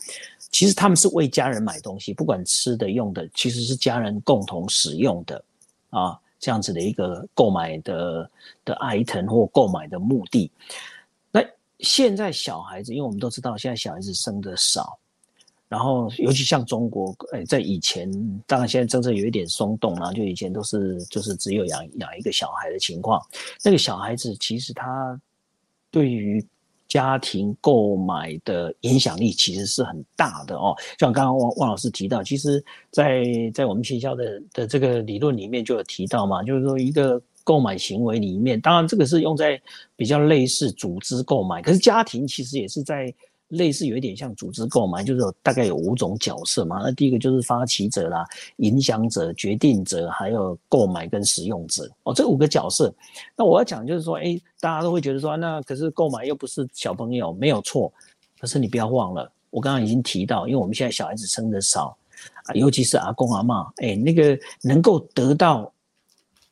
[0.51, 5.43] 其实他们是为家人买东西，不管吃的用的，其实是家人共同使用的
[5.89, 8.29] 啊，这样子的一个购买的
[8.63, 10.51] 的 item 或购买的目的。
[11.31, 11.43] 那
[11.79, 14.95] 现在小孩子，因为我们都知道现在小孩子生的少，
[15.69, 18.11] 然后尤其像中国，哎，在以前，
[18.47, 23.21] 当然现在政策有一点松动了，就以前都是就是只有养养一个小孩的情况，
[23.63, 25.21] 那个小孩子其实他
[25.91, 26.43] 对于
[26.87, 39.61] 家庭购买的影响力其实是很大的哦，像刚刚汪汪老师提到，其实，在在我们学校的的这个理论里面就有提到嘛，就是说一个购买行为里面，当然这个是用在
[39.95, 43.13] 比较类似组织购买，可是家庭其实也是在。
[43.49, 46.79] 类似有一点像组织购买，就是大概有五种角色嘛。
[46.83, 48.25] 那第一个就是发起者啦、
[48.57, 51.89] 影响者、决定者，还有购买跟使用者。
[52.03, 52.93] 哦，这五个角色。
[53.35, 57.91] 那我要讲就是说，哎，大家都会觉得说，那可是购买又不是小朋友，没有错。
[58.39, 61.97] 可是你不要忘了，我刚刚已经提到，因为我们现在小孩子生的少
[62.43, 65.73] 啊，尤其是阿公阿妈，哎，那个能够得到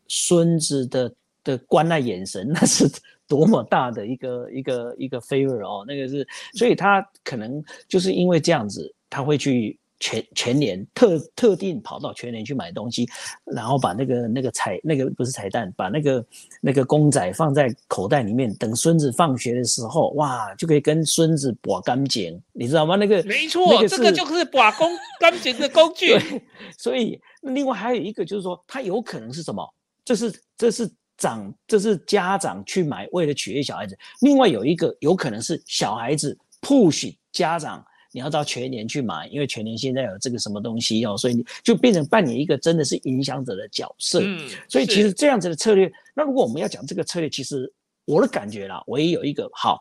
[0.08, 2.92] 孙子的的关爱眼神，那是。
[3.28, 13.06] 多么大的一个一个一个 favor 哦，那个是，所以他可能就是因为这样子，他会去全全年特特定跑到全年去买东西，
[13.44, 16.26] 然后把那个那个彩那个不是彩蛋，把那个
[16.62, 22.96] 那个公仔放在口袋里面，等孙子放学的时候，哇，就可以跟孙子把干净，你知道吗？
[22.96, 26.16] 那个没错，这个就是把工干净的工具。
[26.78, 29.68] 所以另外还有一个就是说，他有可能是什么？
[30.06, 30.90] 这是这是。
[31.18, 33.98] 长，这是家长去买，为了取悦小孩子。
[34.22, 44.22] 另外有一个有可能是小孩子 push 家长，你要到全年去买，因为全年现在有这个什么东西哦，所以你就变成扮演一个真的是影响者的角色。
[44.24, 47.72] 嗯，所以其实这样子的策略，那如果我们要讲这个策略，其实
[48.06, 49.80] 我的感觉啦，我也有一个好，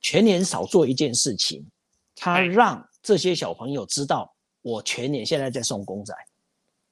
[0.00, 1.66] 全年少做一件事情，
[2.14, 6.14] 他让这些小朋友知道，我全年现在在送公仔。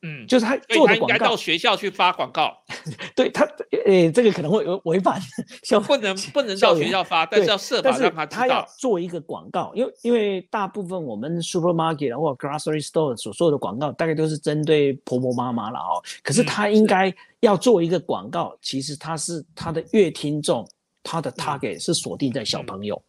[0.03, 2.55] 嗯，就是他做的广告，到学校去发广告。
[3.17, 3.45] 对他，
[3.87, 5.21] 呃，这个可能会违违反
[5.65, 16.03] 校，不能 不能到学校发，但是要设法让他他要做一个广告，因为因为大部分我们 supermarket 或 grocery store 所做的广告，大概都是针对婆婆妈妈了哦。
[16.23, 20.69] 可是他应该要做一个广告，其实他是他的乐听众，
[21.03, 23.03] 他的 target 是锁定在小朋友，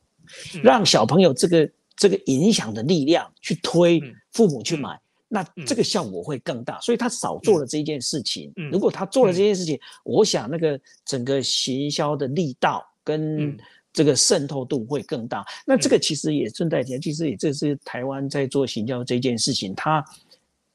[0.64, 4.98] 让小朋友这个这个影响的力量去推父母去买。
[5.30, 8.50] 那这个效果会更大，所以他少做了这件事情。
[8.72, 13.58] 如果他做了这件事情，我想那个整个行销的力道跟
[13.92, 15.46] 这个渗透度会更大。
[15.66, 20.06] 那这个其实也顺带提，其实也这是台湾在做行销这件事情，他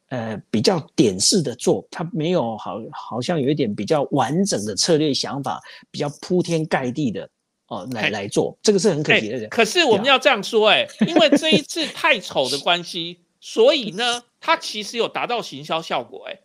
[0.09, 7.27] 呃比较点式的做，他没有好好像有一点比较完整的策略想法，比较铺天盖地的
[7.69, 9.47] 哦来来做，这个是很可惜的。
[9.49, 13.21] 可是我们要这样说，哎，因为这一次太丑的关系。
[13.45, 16.38] 所以呢，它其实有达到行销效果，哎，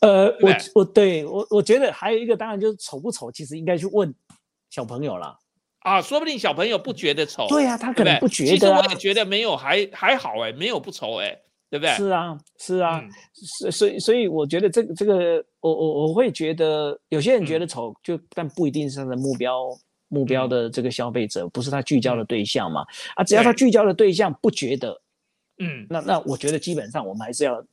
[0.00, 4.12] 呃，我我对我我觉得还有一个，当然就是丑不丑，其实应该去问
[4.68, 5.38] 小朋友了
[5.78, 11.38] 啊，说不定小朋友不觉得丑，对呀，他可能不觉得，其实我也觉得没有，还还好，哎，没有不丑，哎，
[11.70, 11.94] 对不对？
[11.94, 13.00] 是啊，是啊，
[13.32, 19.68] 所所以所以我觉得这个这个，我我我会觉得有些人觉得丑，就但不一定是他的目标
[20.08, 22.84] 目标的这个消费者，不是他聚焦的对象嘛，
[23.14, 25.00] 啊，只要他聚焦的对象不觉得。
[25.62, 27.64] 嗯，那那我觉得基本上我们还是要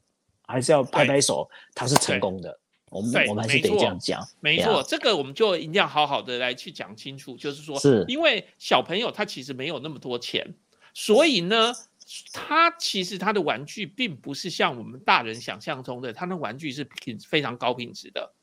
[0.46, 2.60] 还是要拍拍手，他是成功的。
[2.92, 7.38] 我们我们还是得这样讲，没错，这个我们就一定要好好的来去讲清楚。
[7.38, 10.56] 就是说，是因为小朋友他其实没有那么多钱，
[10.92, 11.72] 所以呢，
[12.34, 18.34] 他其实他的玩具并不是像我们大人想象中的，他的玩具是品非常高品质的。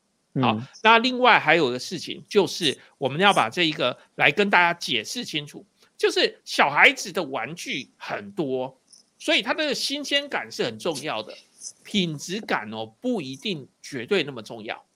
[0.40, 5.66] 好，那另外还有个事情就是，我们要把这一个来跟大家解释清楚，
[5.96, 8.78] 就是小孩子的玩具很多。
[9.26, 11.36] 所以它的新鲜感是很重要的，
[11.82, 14.86] 品质感哦不一定绝对那么重要。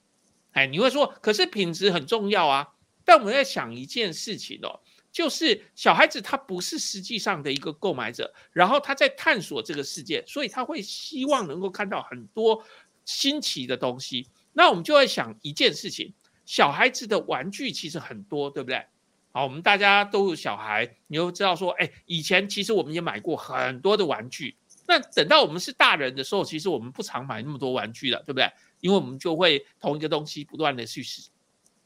[0.53, 2.69] 哎，你会说，可是品质很重要啊。
[3.05, 4.79] 但我们在想一件事情哦，
[5.11, 12.65] 就是小孩子他不是实际上的一个购买者，然后他在探索这个世界，所以他会希望能够看到很多
[13.05, 14.29] 新奇的东西。
[14.53, 16.15] 那我们就会想一件事情：
[16.47, 18.87] 小孩子的玩具其实很多，对不对？
[19.33, 24.57] 好，我们大家都有小孩，你就知道说，哎，以前其实我们也买过很多的玩具。
[24.89, 28.51] 那等到我们是大人的时候，其实我们不常买那么多玩具了，对不对？
[28.81, 31.31] 因为我们就会同一个东西不断的去使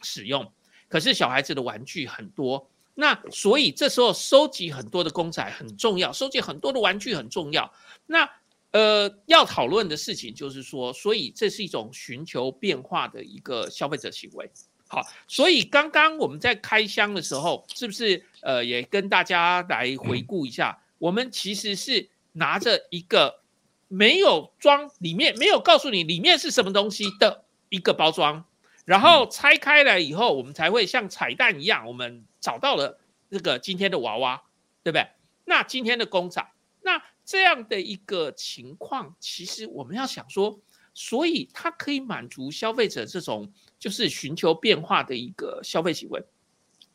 [0.01, 0.51] 使用。
[0.89, 7.71] 可是小孩子的玩具很多，那所以这时候收集很多的公仔很重要，收集很多的玩具很重要。
[8.07, 8.27] 那
[8.71, 14.51] 呃，要讨论的事情就是说，所以这是一种寻求变化的一个消费者行为。
[14.95, 20.79] 好，所以刚刚我们在开箱的时候，是不是呃也跟大家来回顾一下？
[20.99, 23.41] 我们其实是拿着一个
[23.89, 28.45] 没有装里面没有告诉你里面是什么东西的一个包装，
[28.85, 34.41] 然后拆开来以后，我们才会像彩蛋一样，我们找到了这个今天的娃娃，
[34.85, 35.09] 对不对？
[35.45, 36.47] 那今天的公仔，
[36.83, 40.61] 那这样的一个情况，其实我们要想说，
[40.95, 43.53] 所以它可以满足消费者这种。
[43.85, 46.25] 就是寻求变化的一个消费行为，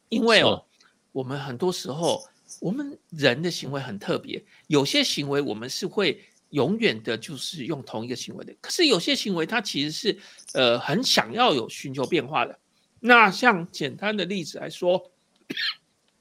[0.09, 0.65] 因为哦，
[1.11, 2.19] 我们很多时候
[2.59, 6.19] 我们人的行为很特别，有些行为我们是会
[6.49, 8.55] 永远的，就是用同一个行为的。
[8.59, 10.17] 可是有些行为它其实是
[10.53, 12.57] 呃很想要有寻求变化的。
[12.99, 15.11] 那像简单的例子来说，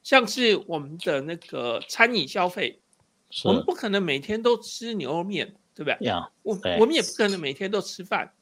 [0.02, 2.78] 像是我们的那个餐饮消费，
[3.42, 5.96] 我们不可能每天都吃牛肉面，对不对？
[6.42, 8.34] 我我们也不可能每天都吃饭。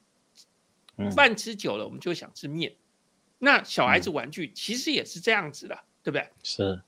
[1.11, 2.71] 饭吃久了，我们就想吃面。
[3.39, 6.27] 那小孩子玩具其实也是这样子的，对不对？
[6.41, 6.81] 是，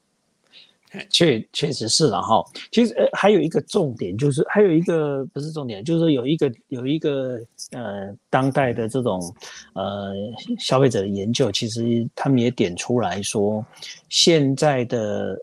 [1.12, 2.44] 确确实是了哈。
[2.72, 7.40] 其实呃，还有一个重点就是，还有一个不是重点，就是有一个有一个
[7.72, 9.22] 呃，当代的这种
[9.74, 10.12] 呃
[10.58, 13.64] 消费者的研究，其实他们也点出来说，
[14.10, 15.40] 现在的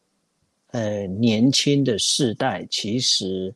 [0.72, 3.54] 呃年轻的世代其实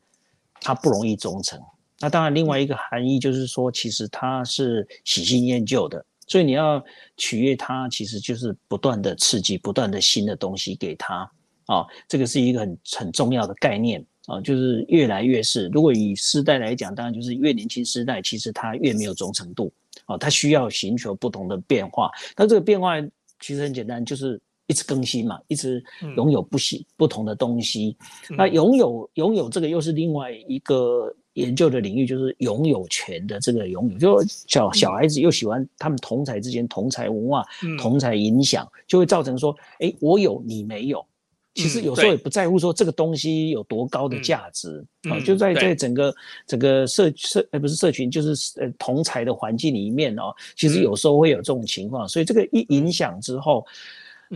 [0.61, 1.61] 他不容易忠诚。
[2.01, 6.83] 那当然，另外一个含义就是说，其实他是喜新厌旧的，所以你要
[7.17, 11.29] 取悦他，其实就是不断的刺激，不断的新的东西给他
[11.67, 11.85] 啊。
[12.07, 15.67] 这个是一个很很重要的概念啊，就是越来越是。
[15.67, 19.71] 如果以时代来讲，当然就是越年轻时代，其实他越没有忠诚度
[20.05, 22.09] 啊，他需要寻求不同的变化。
[22.35, 22.99] 那这个变化
[23.39, 25.83] 其实很简单，就是一直更新嘛，一直
[26.15, 27.95] 拥有不喜不同的东西。
[28.29, 31.13] 那拥有拥有这个又是另外一个。
[31.33, 37.45] 研究的领域就是拥有权的这个拥有，就小小孩子又喜欢他们同才之间同才文化、
[37.79, 41.05] 同才影响，就会造成说，哎，我有你没有。
[41.53, 46.13] 其实有时候也不在乎说这个东西有多高的价值啊，就在在整个
[46.47, 53.65] 整个社社呃不是社群，就是呃同才的环境里面哦，其实有时候会有这种情况，所以这个一影响之后，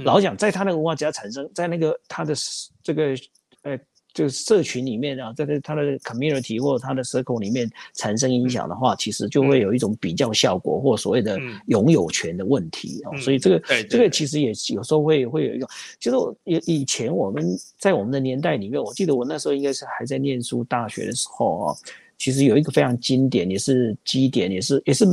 [0.04, 2.34] 老讲在他那个文化只要产生在那个他的
[2.82, 3.16] 这个
[3.64, 3.78] 呃。
[4.16, 11.38] 就是社群里面啊，在他的 community 或者他的 circle 里面产生影响的话，其实就会有一种比较效果或所谓的
[11.68, 13.18] 拥有权的问题哦。
[13.20, 15.68] 所以这个这个其实也有时候会会有一个，
[16.00, 17.46] 就是以以前我们
[17.78, 21.76] 在我们的年代里面，我记得我那时候应该是还在念书大学的时候啊，
[22.18, 25.06] 其实有一个非常经典，也是基点，也是也是。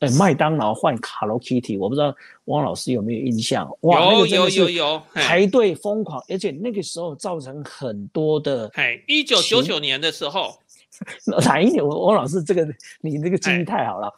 [0.00, 3.68] 哎，麦当劳换 Hello Kitty，我不知道汪老师有没有印象？
[3.80, 8.70] 哇，有有有有，排队疯狂，而且那个时候造成很多的。
[8.74, 10.56] 哎，一九九九年的时候，
[11.44, 11.84] 哪一年？
[11.84, 12.64] 汪老师，这个
[13.00, 14.08] 你这个记忆太好了，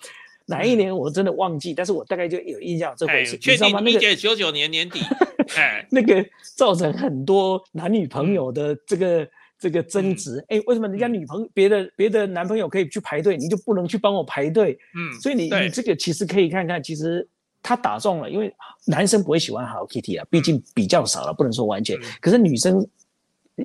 [0.44, 3.38] 哪一年我真的忘记，但是我大概就有印象这回事。
[3.38, 5.00] 确定一九九九年年底，
[5.56, 6.22] 哎，那个
[6.56, 9.26] 造成很多男女朋友的这个。
[9.60, 14.78] 这个争执，哎，为什么人家女朋友、别的别的男朋友可以去排队，你就不能去帮我排队？
[14.96, 17.28] 嗯，所以你你这个其实可以看看，其实
[17.62, 18.50] 他打中了，因为
[18.86, 21.94] 男生不会喜欢 Hello Kitty 啊，毕竟比较少了，不能说完全。
[22.22, 22.88] 可是女生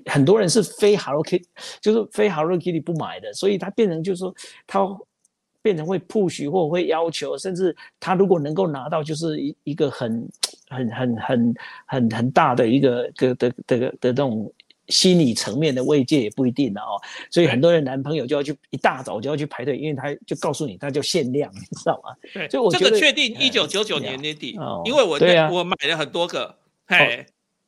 [0.07, 1.45] 很多人是非 Hello Kitty，
[1.79, 4.35] 就是非 Hello Kitty 不买的，所以他变成就是说
[4.67, 4.85] 他
[5.61, 10.27] 变成会 push 或会要求，甚至他如果能够拿到，就是一一个很
[10.67, 14.51] 很很很很很大的一个的的的的这种。
[14.88, 22.15] 心理层面的慰藉也不一定的哦，所以很多人男朋友就要去一大早就要去排队，因为他就告诉你， 他就限量，你知道吗？
[22.33, 26.55] 对，所以我这个确定一九九九年年底，因为我对啊，我买了很多个，
[26.88, 27.25] 嘿，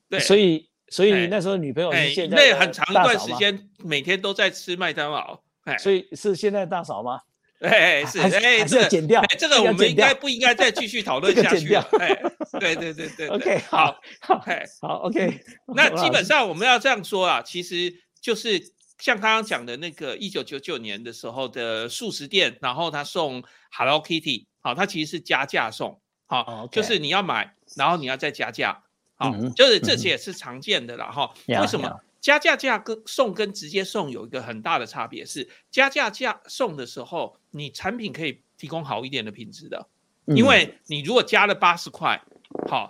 [0.10, 5.40] 对，所以所以那时候女朋友是现在那很长一段时间每天都在吃麦当劳，
[5.80, 7.20] 所以是现在大嫂吗？
[7.66, 11.74] 哎，是哎，这个剪掉，这个我们应该不应该再继续讨 论下去？
[11.74, 12.22] 哎，
[12.60, 14.40] 对对对 对，OK，好，好，
[14.82, 15.42] 好，OK。
[15.76, 17.92] 那基本上我们要这样说啊，其实
[18.22, 18.60] 就是
[19.00, 28.84] 像刚刚讲的那个一九九九年的时候的素食店，然后他送 Hello Kitty，好，他其实是加价送，好，就是你要买，然后你要再加价，
[29.16, 31.34] 好，就是这些也是常见的了哈。
[31.48, 35.24] 为什么加价价跟送跟直接送有一个很大的差别？
[35.26, 39.88] 是加价价送的时候，你产品可以提供好一点的品质的，
[40.26, 42.22] 因为你如果加了八十块，
[42.70, 42.90] 好，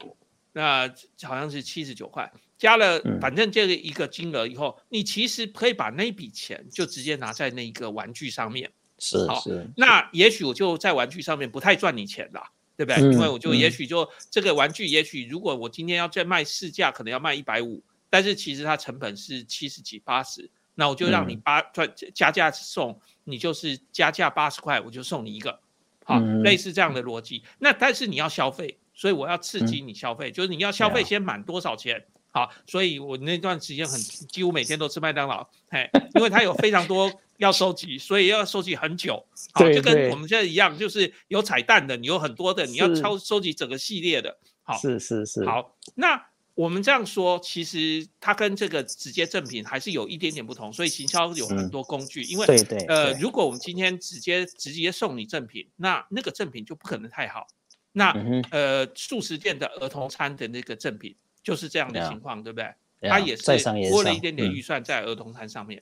[0.54, 0.88] 那
[1.24, 2.32] 好像是七十九块。
[2.58, 8.72] 加了，反正这个一个金额以后，你其实可以把那笔钱就直接拿在那一个玩具上面。
[8.98, 9.44] 是好。
[9.76, 12.42] 那也许我就在玩具上面不太赚你钱了，
[12.76, 13.00] 对不对？
[13.12, 20.50] 因为我就也许就这个玩具，也许如果我今天要再卖市价，可能要卖一百五，但是其实它成本是七十几、八十，
[20.80, 25.60] 那我就让你八赚加价送，你就是加价八十块，我就送你一个，
[26.06, 27.44] 好，类似这样的逻辑。
[27.58, 32.06] 那但是你要消费，所以我要刺激你消费，就是你要消费先满多少钱。
[32.30, 39.26] 好，所以我那段时间很几乎每天都吃麦当劳，嘿，因为它有非常多 要收集，所以要收集很久。
[39.54, 44.38] 好，就跟我们现在一样，就是有彩蛋的，你有很多的，你要超收集整个系列的。
[44.62, 45.44] 好，是是是。
[45.46, 46.28] 好，那
[46.58, 50.74] 我们这样说，其实它跟这个直接赠品还是有一点点不同。
[50.74, 57.46] 所以行销有很多工具，因为对对，呃，如果我们今天直接直接送你赠品，那那个赠品就不可能太好。
[57.92, 58.12] 那
[58.50, 61.16] 呃，素食店的儿童餐的那个赠品。
[61.44, 62.74] 就是这样的情况，对不对？
[63.10, 63.46] 它也是
[63.90, 65.82] 拨了一点点预算在儿童餐上面，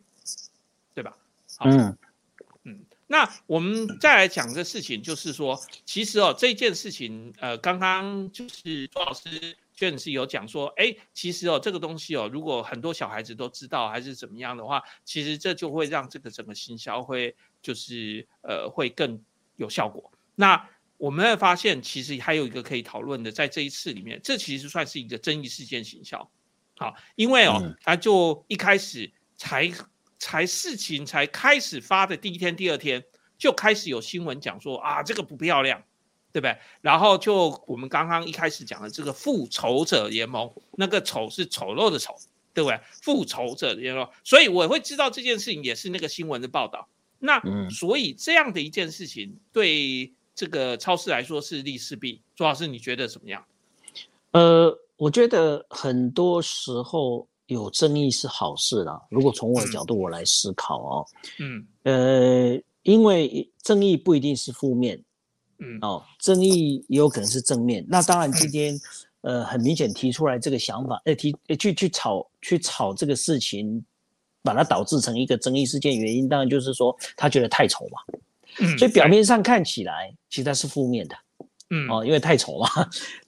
[0.93, 1.17] 对吧？
[1.61, 1.97] 嗯
[2.65, 2.85] 嗯。
[3.07, 19.21] 那我们再来讲这事情，就是说，其实哦，这件事情，呃，刚刚就是周老师卷是有讲说，哎，其实哦，这个东西哦，如果很多小孩子都知道还是怎么样的话，其实这就会让这个整个行销会就是呃会更
[19.57, 20.11] 有效果。
[20.35, 26.31] 那我们会发现，其实还有一个可以讨论的，在这一次里面，这其实算是一个争议事件行销，
[26.77, 29.69] 好，因为哦，他就一开始才
[30.17, 33.03] 才事情才开始发的第一天、第二天，
[33.37, 35.83] 就开始有新闻讲说啊，这个不漂亮，
[36.35, 36.57] 对不对？
[36.81, 42.13] 然后就我们刚刚一开始讲的这个复仇者联盟，那个丑是丑陋的丑，
[42.53, 42.77] 对不对？
[43.01, 46.89] 复仇者联盟，所以我会知道这件事情也是那个新闻的报道。
[47.19, 50.11] 那所以这样的一件事情对。
[50.37, 53.41] 这个超市来说是利是弊，朱老师你觉得怎么样？
[54.31, 59.01] 呃，我觉得很多时候有争议是好事啦。
[59.09, 61.05] 如果从我的角度我来思考哦，
[61.39, 65.01] 嗯，呃，因为争议不一定是负面，
[65.59, 67.85] 嗯，哦，争议也有可能是正面。
[67.87, 68.79] 那当然今天，
[69.21, 73.83] 呃，很明显提出来这个想法，呃，提去去炒去炒这个事情，
[74.41, 78.17] 把它导致成一个争议事件，原因当然就是说他觉得太丑嘛。
[78.77, 81.15] 所以表面上看起来，其实它是负面的，
[81.69, 82.67] 嗯哦，因为太丑嘛，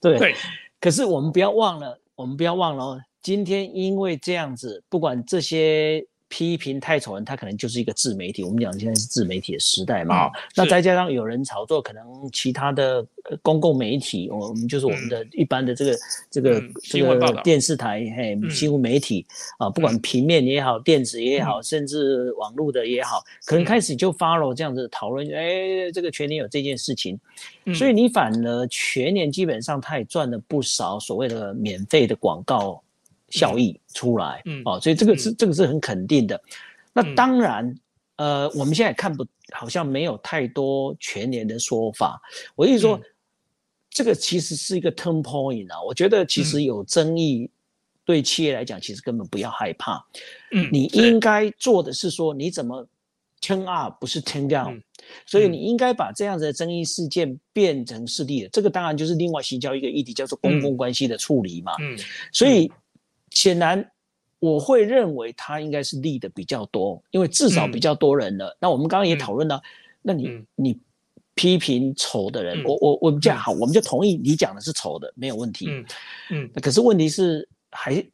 [0.00, 0.18] 对。
[0.18, 0.34] 对。
[0.80, 6.06] 可是我们不要忘了，我们不要忘了，今天因为这样子，不管这些。
[6.28, 8.44] 批评太丑人，他可能就是一个自媒体。
[8.44, 13.04] 我们讲现在是自媒体的时代嘛，那再加上有人炒作，可能其他的
[13.42, 15.98] 公共媒体，我们就是我们的一般的这个
[16.30, 19.26] 这个这个电视台，嘿，新闻媒体
[19.58, 27.18] 啊，不管平面也好，电子也好，甚至网络的也好，可能开始就 follow 这样子讨论，哎，这个全年有这件事情，
[27.74, 32.82] 所以你反而全年基本上他也赚了不少所谓的免费的广告。
[33.30, 36.40] 效益出来，嗯，哦，所以这个是这个是很肯定的。
[36.92, 37.74] 那当然，
[38.16, 42.20] 呃，我们现在看不好像没有太多全年的说法。
[42.56, 43.00] 我意思说，
[43.90, 45.80] 这个其实是一个 turn point 啊。
[45.82, 47.48] 我觉得其实有争议，
[48.04, 50.04] 对企业来讲，其实根本不要害怕。
[50.50, 52.84] 嗯，你应该做的是说，你怎么
[53.40, 54.82] turn up，不是 turn down。
[55.24, 58.48] 所以你应该把这样子的争议事件变成是利的。
[58.48, 61.72] 这个当然就是另外新交一个议题，叫做公共关系的处理嘛。
[61.80, 61.96] 嗯，
[62.32, 62.72] 所以。
[63.30, 63.90] 显然，
[64.38, 68.56] 我会认为他应该是利的比较多，因为至少比较多人了。
[68.60, 69.62] 那我们刚刚也讨论到，
[70.02, 70.80] 那你你
[71.34, 75.66] 批评丑的人，我我我们这样好，我们就同意你讲的是丑的，没有问题。
[75.68, 75.84] 嗯
[76.30, 76.50] 嗯。
[76.60, 78.04] 可是问题是，还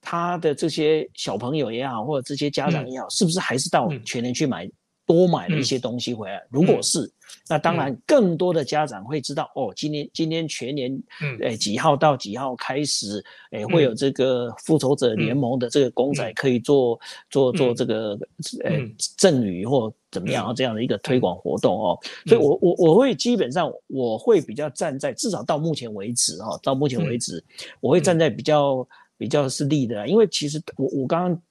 [0.00, 4.70] 他的这些小朋友也好，或者这些家长也好，是不是还是到全年去买？
[5.10, 7.10] 多买了一些东西回来，如果是，
[7.48, 11.02] 那当然更多的家长会知道哦，今年今天全年，
[11.40, 16.96] 诶几号到几号开始，诶会有这个复仇者联盟的这个公仔可以做
[17.28, 18.16] 做做这个，
[18.62, 18.88] 诶
[19.18, 27.42] 赠予或怎么样这样的一个推广活动哦，所以我我我会基本上我会比较站在至少到目前为止哈，到目前为止
[27.80, 28.86] 我会站在比较
[29.18, 31.42] 比较是利的，因为其实我我刚刚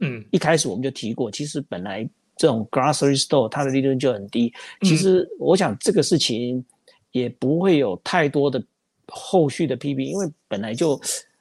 [0.00, 0.24] 嗯。
[0.32, 2.08] 一开始我们就提过，其实本来。
[2.40, 6.64] 这种 grocery store 它的利润就很低，其实我想这个事情
[7.12, 8.62] 也不会有太多的
[9.08, 10.98] 后续的批评，因为本来就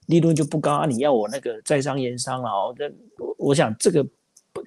[0.07, 0.85] 利润就不高啊。
[0.85, 2.85] 你要我那个在商言商啊，那
[3.37, 4.05] 我想这个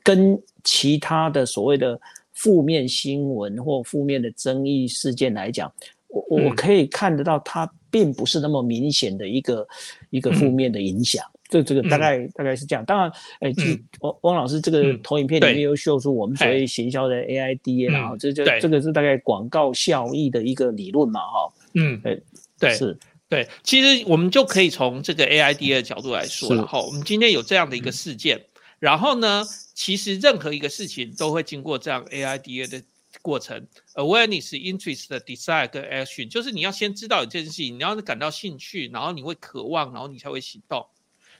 [0.03, 2.01] 跟其他的所谓的
[2.33, 5.71] 负面新闻或负面的争议事件来讲，
[6.09, 9.69] 我我可以看得到它并不是那么明显的一个
[10.09, 11.23] 一个负面的影响。
[11.53, 12.83] 这这个大概大概是这样。
[12.87, 13.53] 当然，哎，
[14.01, 21.53] 汪汪老师这个投影片里面又秀出我们所谓行销的 AIDA，然后这就这个是大概广告效益的一个理论嘛，哈。
[21.75, 22.23] 嗯，对
[22.59, 22.99] 对是。
[23.29, 26.83] 对，其实我们就可以从这个 AIDA 的角度来说了哈。
[26.83, 28.45] 我们今天有这样的一个事件，
[28.79, 29.43] 然后呢，
[29.75, 32.83] 其实任何一个事情都会经过这样 AIDA 的
[33.23, 36.29] 过程：awareness、interest、desire 跟 action。
[36.29, 40.85] 就是你要先知道有这件事情，你要是感到兴趣，然后你会渴望，然后你才会行动。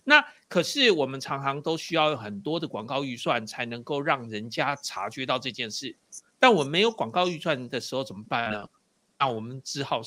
[0.05, 5.97] 那可是我们常常都需要很多的广告预算才能够让人家察觉到这件事。
[6.39, 8.69] 但我没有广告预算的时候怎么办呢？
[9.19, 10.01] 那我们只好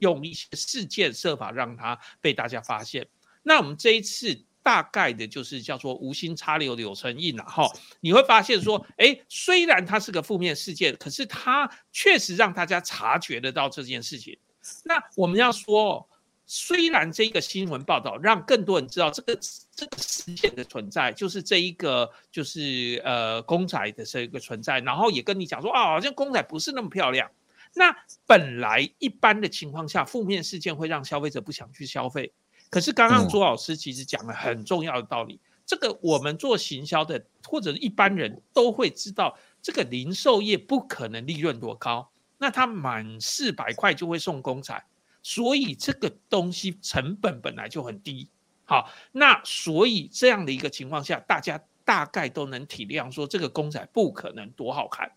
[0.00, 3.06] 用一些事件设法让它被大家发现。
[3.44, 7.70] 那我们这一次大概的就是叫做无心插柳柳成荫了哈。
[8.00, 14.36] 你会发现说，哎，虽然它是个负面事件，可是它确实让大家察觉得到这件事情。
[14.84, 16.08] 那我们要说，
[16.46, 19.36] 虽然这个新闻报道让更多人知道这个
[19.74, 27.30] 这个事件的存在，就是这一个就是呃公仔的这一个存在，然后也跟你讲说啊，好像公仔不是那么漂亮。
[27.74, 27.94] 那
[28.26, 32.32] 本来一般的情况下，负面事件会让消费者不想去消费。
[32.70, 44.82] 可是刚刚朱老师其实讲了很重要的道理，这个我们做行销的或者一般人都会知道，这个零售业不可能利润多高，那他满四百块就会送公仔，
[45.26, 48.28] 所以这个东西成本本来就很低。
[48.64, 55.10] 好，那所以这样的一个情况下，大家大概都能体谅说，这个公仔不可能多好看。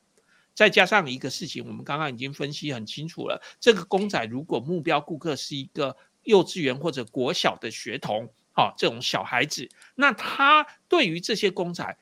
[0.56, 3.40] 再加上一个事情，我们刚刚已经分析很清楚了。
[3.60, 11.98] 这个公仔如果目标顾客是一个幼稚园或者国小的学童，好，这种小孩子，那他对于这些公仔，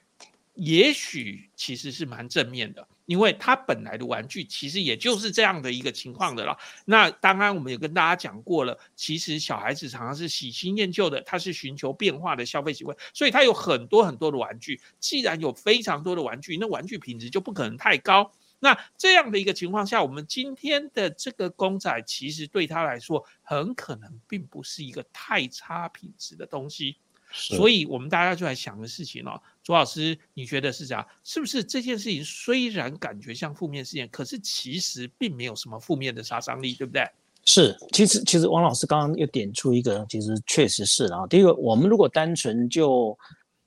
[0.53, 6.55] 也许其实是蛮正面的，因为他本来的玩具其实也就是这样的一个情况的了。
[6.85, 14.79] 那当然我们也跟大家讲过了，其实小孩子常常是喜新厌旧的，他是寻求变化的消费行为，所以他有很多很多的玩具。
[14.99, 18.31] 既然有非常多的玩具，那玩具品质就不可能太高。
[18.59, 26.97] 那这样的一个情况下，我们今天的这个公仔其实对他来说，很可能并不是一个太差品质的东西。
[27.31, 31.05] 所以，我们大家就在想的事情哦，朱老师，你觉得是这样？
[31.23, 37.07] 是不是这件事情虽然感觉像负面事件，可是其实并没有什么负面的杀伤力，对不对？
[37.45, 41.25] 是，其实其实王老师刚刚又点出一个，其实确实是啊。
[41.27, 43.17] 第一个，我们如果单纯就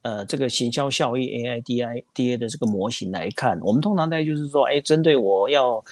[0.03, 5.85] 呃，这个行销效益 AIDIDA 的这个模型来看，我们通常在就是说，哎，针对我要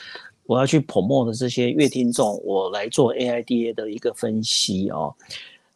[0.44, 5.14] 我要去 promote 的这些乐听众，我来做 AIDA 的一个分析哦。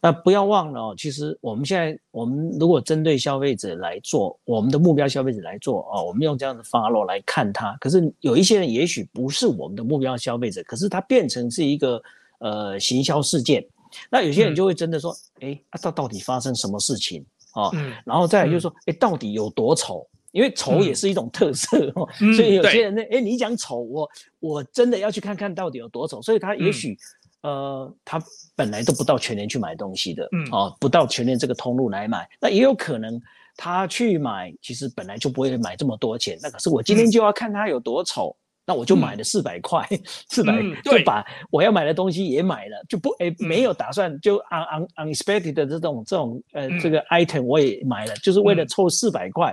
[0.02, 7.76] 那不要忘了哦，其实我们现在我们如果针对消费者来做，我们的目标消费者来做哦，我们用这样的 follow 来看它。
[7.80, 12.02] 可是有一些人也许不是我们的目标消费者，可是它变成是一个
[12.40, 13.64] 呃行销事件。
[14.10, 17.24] 那有些人就会真的说，哎，到到底发生什么事情？
[17.54, 17.70] 哦，
[18.04, 20.04] 然后再来就是说，哎，到底有多丑？
[20.32, 24.08] 因为丑也是一种特色哦，所以有些人呢，哎，你讲丑，我
[24.40, 26.22] 我真的要去看看到底有多丑。
[26.22, 26.98] 所以他也许，
[27.42, 28.22] 呃，他
[28.56, 33.20] 本来都不到全年去买东西的，嗯哦，不到全年这个通路来买，那也有可能
[33.56, 36.38] 他去买，其实本来就不会买这么多钱。
[36.42, 38.34] 那可是我今天就要看他有多丑。
[38.64, 39.84] 那我就买了四百块，
[40.30, 40.52] 四百
[40.84, 49.52] 就把我要买的东西也买了，就不诶没有打算就 un un unexpected 的这种这种呃这个 item 我也买了，就是为了凑四百块，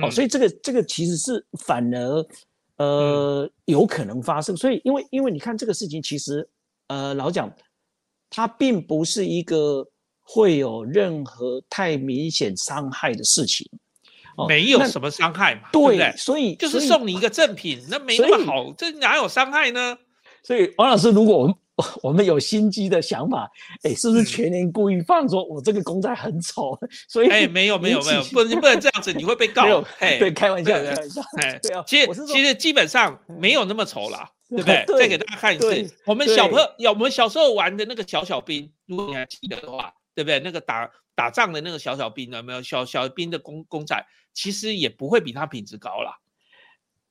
[0.00, 2.26] 哦，所以这个这个其实是反而
[2.76, 6.48] 呃有可能发生，所以因为因为你看这个事情其实
[6.88, 7.50] 呃老蒋
[8.30, 9.86] 它并不是一个
[10.22, 13.68] 会有任何太明显伤害的事情。
[14.48, 16.12] 没有什么伤害嘛，对？
[16.16, 19.96] 所以就是送你一个赠品，那没那么好，这哪有伤害呢？
[20.42, 21.54] 所以王老师，如果我们
[22.02, 23.48] 我们有心机的想法，
[23.84, 26.76] 哎，是不是全年故意放说我这个公仔很丑？
[27.08, 29.80] 所以哎，没有没有没有，不能不能这样子，你会被告。
[30.00, 31.22] 哎，对，开玩笑，开玩笑。
[31.40, 34.84] 哎，对啊，其实其实基本上没有那么丑啦，对不对？
[34.98, 40.38] 再给大家看一次，我们小朋友，我们小时候玩的那个小小兵，如果你还记得的话，对不对？
[40.40, 44.04] 那个打打仗的那个小小兵，有没有小小兵的公公仔？
[44.32, 46.18] 其实也不会比它品质高啦。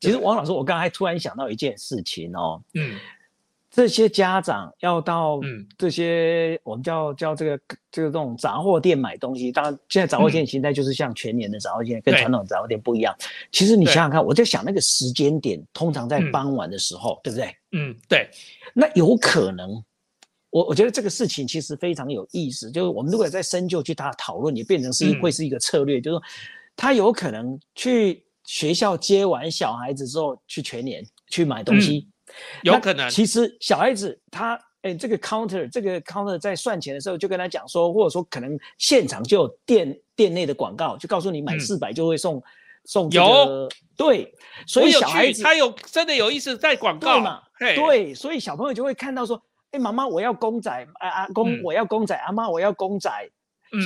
[0.01, 2.99] 其实王老师，我刚才突然想到一件事情哦，嗯，
[3.75, 5.39] 这些家长要到
[5.79, 7.57] 这些我们叫叫这个
[7.91, 13.15] 这个这种杂货店买东西，当然现在杂货店形态就是像全年的杂货店，跟传统杂货店不一样。
[13.51, 17.55] 其实你想想看，我在想那个时间点，通常在傍晚的时候，对不对？
[17.71, 18.29] 嗯，对。
[18.75, 19.83] 那有可能，
[20.51, 26.23] 我我觉得这个事情其实非常有意思，就是我们如果在深究去他讨论，也变成是会是一个策略，就是说。
[26.75, 32.07] 他有可能去学校接完小孩子之后去全年去买东西，
[32.63, 33.09] 有可能。
[33.09, 42.43] 其实小孩子他哎，这个 counter 这个 counter 在算钱的时候就跟他讲说，或者说可能现场就有店店内的广告，就告诉你买四百就会送
[42.83, 44.33] 送有对，
[44.67, 47.41] 所以小孩子他有真的有意思在广告嘛，
[47.75, 50.69] 对，所以小朋友就会看到说，哎，妈妈我要公仔，
[50.99, 53.09] 啊啊公我要公仔，阿妈我要公仔，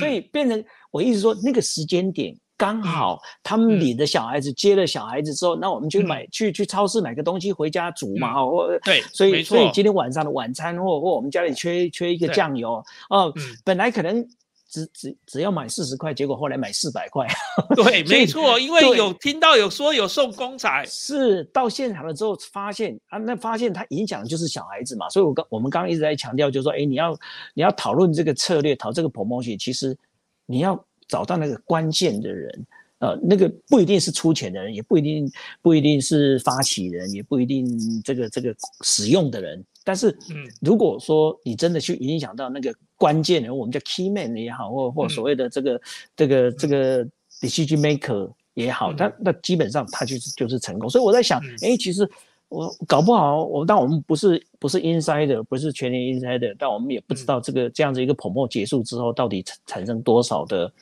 [0.00, 2.36] 所以变成我意思说那个时间点。
[2.58, 13.32] 刚好他们领的小孩子接了小孩子之后，那我们就买去去超市买个东西回家煮嘛，哦对，所以所以今天晚上的晚餐或或我们家里缺缺一个酱油哦，
[13.64, 14.26] 本来可能
[14.68, 17.28] 只只只要买四十块，结果后来买四百块。
[17.76, 27.16] 对，没错，因为有听到有说有送公仔，是到现场了之后发现啊，那发现它影响就是小孩子嘛，所以我刚我们刚刚一直在强调，就是说，哎，你要
[27.54, 29.96] 你要讨论这个策略，讨这个 promotion，其实
[30.44, 30.84] 你要。
[31.08, 32.66] 找到那个关键的人，
[32.98, 35.32] 呃，那个不一定是出钱的人，也不一定
[35.62, 37.66] 不一定是发起人，也不一定
[38.02, 39.64] 这个这个使用的人。
[39.82, 45.80] 但是，嗯，如果说你真的去影响到那个关键人，我们叫 key man 也好，或或所谓的这个
[46.14, 47.04] 这个这个
[47.40, 50.88] decision maker 也好，他那基本上他就是就是成功。
[50.90, 52.08] 所以我在想，哎，其实。
[52.48, 60.72] 我搞不好，我但我们不是不是 insider，不是全年 insider，但我们也不知道这个这样子一个泡沫结束之后，到底产产生多少的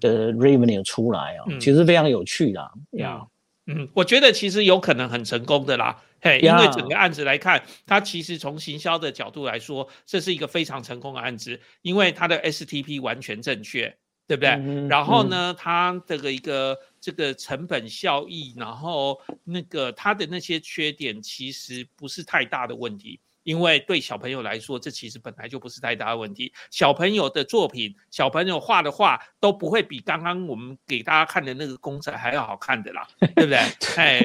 [0.00, 1.44] 的 revenue 出来啊？
[1.60, 3.20] 其实非常有趣啦，呀，
[3.66, 13.94] 嗯，我觉得其实有可能很成功的啦，嘿，因为整个案子来看，它其实从行销的角度来说，这是一个非常成功的案子，因为它的 STP 完全正确。
[14.30, 14.86] 对不对？
[14.88, 26.52] 然后呢，它这个一个这个成本效益，然后那个它的那些缺点其实不是太大的问题，因为对小朋友来说，这其实本来就不是太大的问题。
[26.70, 33.58] 小朋友的作品，小朋友画的画都不会比刚刚我们给大家看的那个公仔还要好看的啦，对不对？
[33.98, 34.22] 哎，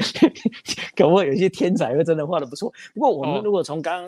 [0.95, 2.71] 可不可以有些天才会真的画的不错？
[2.93, 4.07] 不过我们如果从刚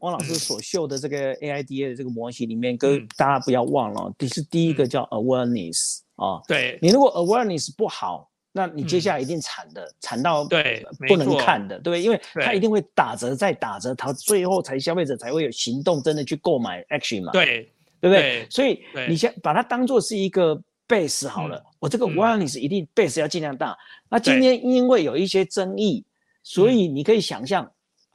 [0.00, 6.40] 汪老师所秀的这个 AIDA 的这个模型里面，跟大家不要忘了，第是第一个叫 awareness 啊。
[6.46, 12.02] 对，你如果 awareness 不好，那你接下来一定惨的，惨到对不能看的，对不对？
[12.02, 17.32] 因为它一定会打折再打折，它最后才消费者才会有行动，真的去购买 action 嘛。
[17.32, 17.70] 对，
[18.00, 18.46] 对不对？
[18.50, 23.76] 所以你先把它当做是一个 base 好了，我这个 awareness 一定 base 要尽量大。
[24.08, 26.04] 那今天因为有一些争议，
[26.42, 27.68] 所以你可以想象。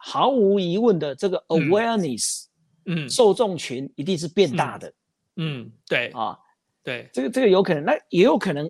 [0.06, 2.48] 毫无疑问的，这个 awareness，
[2.86, 4.94] 嗯，受众群一定是变大的，
[5.38, 6.38] 嗯，对啊，
[6.84, 8.70] 对，这个这个有可能，那也有可能，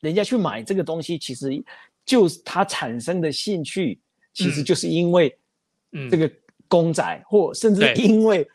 [0.00, 1.62] 人家去买这个东西，其实
[2.06, 4.00] 就是他产生的兴趣，
[4.32, 5.38] 其实就是因为，
[5.92, 6.30] 嗯，这个
[6.66, 8.48] 公仔，或甚至因为。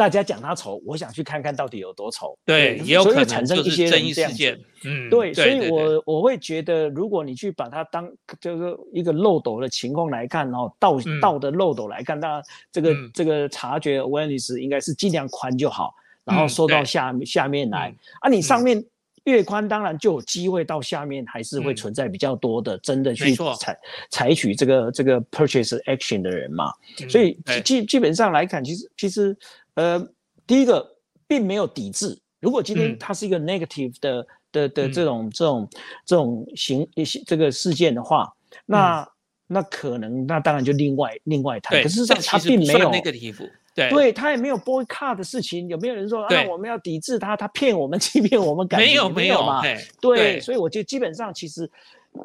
[0.00, 2.34] 大家讲他丑，我想去看看到底有多丑。
[2.46, 4.58] 对，也有可能产生一些争议事件。
[4.82, 12.42] 嗯，对，所以我我会觉得，如果你去把它当就是一个漏斗的情况来看，然后道道的漏斗来看，当然
[12.72, 15.94] 这个这个察觉 awareness 应该是尽量宽就好，
[16.24, 17.94] 然后收到下下面来。
[18.22, 18.82] 啊，你上面
[19.24, 23.78] 越宽，当然就有机会到下面还是会存在比较多的真的去采
[24.10, 26.72] 采取这个这个 purchase action 的人嘛。
[27.06, 29.36] 所以基基本上来看，其实其实。
[29.80, 30.08] 呃，
[30.46, 30.86] 第一个
[31.26, 32.18] 并没有抵制。
[32.38, 35.68] 如果今天它是一个 negative 的的的这种这种
[36.04, 36.86] 这种行
[37.26, 38.30] 这个事件的话，
[38.66, 39.08] 那
[39.46, 41.82] 那可能那当然就另外另外谈。
[41.82, 45.66] 可是上它并没有 negative，对，对他也没有 boycott 的事情。
[45.68, 47.34] 有没有人说啊，我们要抵制他？
[47.36, 48.68] 他骗我们， 欺骗我们？
[48.76, 49.62] 没有没有嘛？
[50.00, 51.70] 对，所以我觉得基本上其实，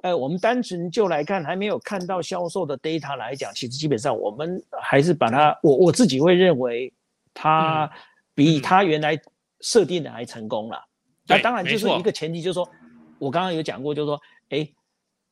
[0.01, 6.91] 呃，我们单纯就来看，还没有看到销售的 data 来讲，其实基本上我们还是把它，我我自己会认为。
[7.35, 7.91] 他
[8.33, 9.15] 比他原来
[9.59, 10.83] 设定的还成功了，
[11.27, 12.67] 那当然就是一个前提，就是说
[13.19, 14.19] 我刚刚有讲过，就是说，
[14.49, 14.67] 哎，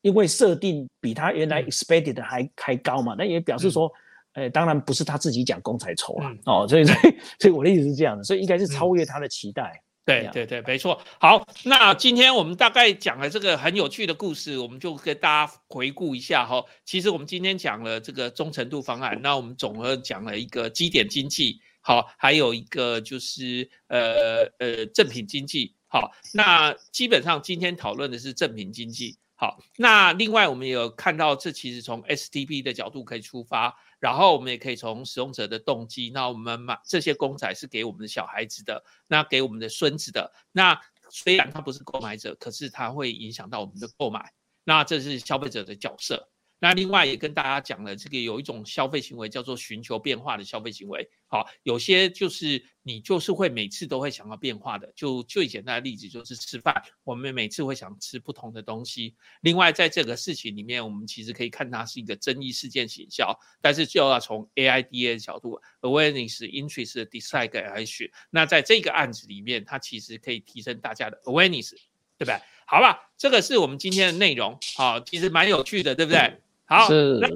[0.02, 3.92] 因为设定比他原来 expected 还还高嘛，那也表示说，
[4.34, 9.82] 哎，当然不是他自己讲公才丑啊，哦，所以所以所以我的意思是这样的，所以应该是超越他的期待。
[10.06, 11.00] 对对对，没错。
[11.18, 16.62] 好，那今天我们大概讲了这个很有趣的故事，我们就跟大家回顾一下哈。
[16.84, 21.62] 其实我们今天讲了这个忠诚度方案，那我们总和讲了一个基点经济。
[21.84, 25.76] 好，还有一个就是呃呃正品经济。
[25.88, 29.20] 好，那基本上今天讨论的是正品经济。
[29.36, 36.10] 好，那另外我们也有看到，这其实从 STP 的角度可以出发，然后我们也可以从使用者的动机。
[36.12, 40.32] 那我们买这些公仔是给我们的小孩子的，那给我们的孙子的。
[40.54, 40.80] 那
[41.10, 44.32] 虽然他不是购买者，可是他会影响到我们的购买。
[44.64, 46.30] 那这是消费者的角色。
[46.64, 51.06] 那另外也跟大家讲了，这个有一种消费行为叫做寻求变化的消费行为。
[51.28, 54.90] 好，有些就是你就是会每次都会想要变化的。
[54.96, 59.14] 就最简单的例子就是吃饭，我们每次会想吃不同的东西。
[59.42, 68.10] 另外在这个事情里面，我们其实可以看它是一个争议事件行销，但是就要从 AIDA 的角度，awareness、interest、dislike 来选。
[68.30, 71.72] 那在这个案子里面，它其实可以提升大家的 awareness，
[72.18, 72.40] 对不对？
[72.66, 74.58] 好吧，这个是我们今天的内容。
[74.78, 76.40] 好，其实蛮有趣的，对不对？
[76.74, 76.90] 好，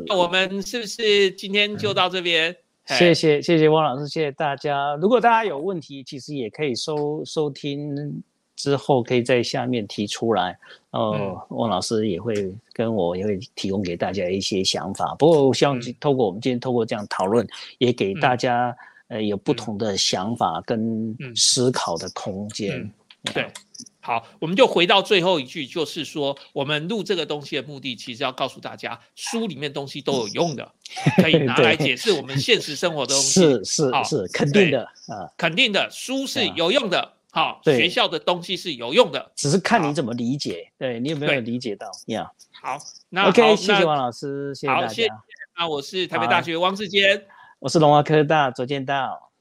[0.07, 2.55] 那我们是不是今天就到这边？
[2.87, 4.95] 谢谢，谢谢汪老师，谢谢大家。
[4.95, 8.23] 如果大家有问题，其实也可以收收听
[8.55, 10.57] 之后，可以在下面提出来。
[10.89, 15.13] 呃，汪老师也会跟我也会提供给大家一些想法。
[15.19, 17.45] 不过，我希望透过我们今天透过这样讨论，
[17.77, 18.75] 也给大家
[19.09, 22.91] 呃有不同的想法跟思考的空间。
[23.33, 23.45] 对。
[24.07, 30.71] 好，我们就回到最后一句，就是说，我们录这个东西的目的，其实要告诉大家，书里面东西都有用的，
[31.17, 33.41] 可以拿来解释我们现实生活的东西。
[33.41, 37.15] 是是是，肯定的啊，肯定的，书是有用的。
[37.31, 40.71] 好，学校的东西是有用的，只是看你怎么理解。
[40.77, 41.91] 对你有没有理解到？
[42.05, 42.31] 呀，
[42.61, 42.77] 好，
[43.09, 45.03] 那 OK，谢谢王老师，谢谢大家。
[45.57, 47.25] 那我是台北大学汪志坚，
[47.59, 49.33] 我是龙华科大左建道。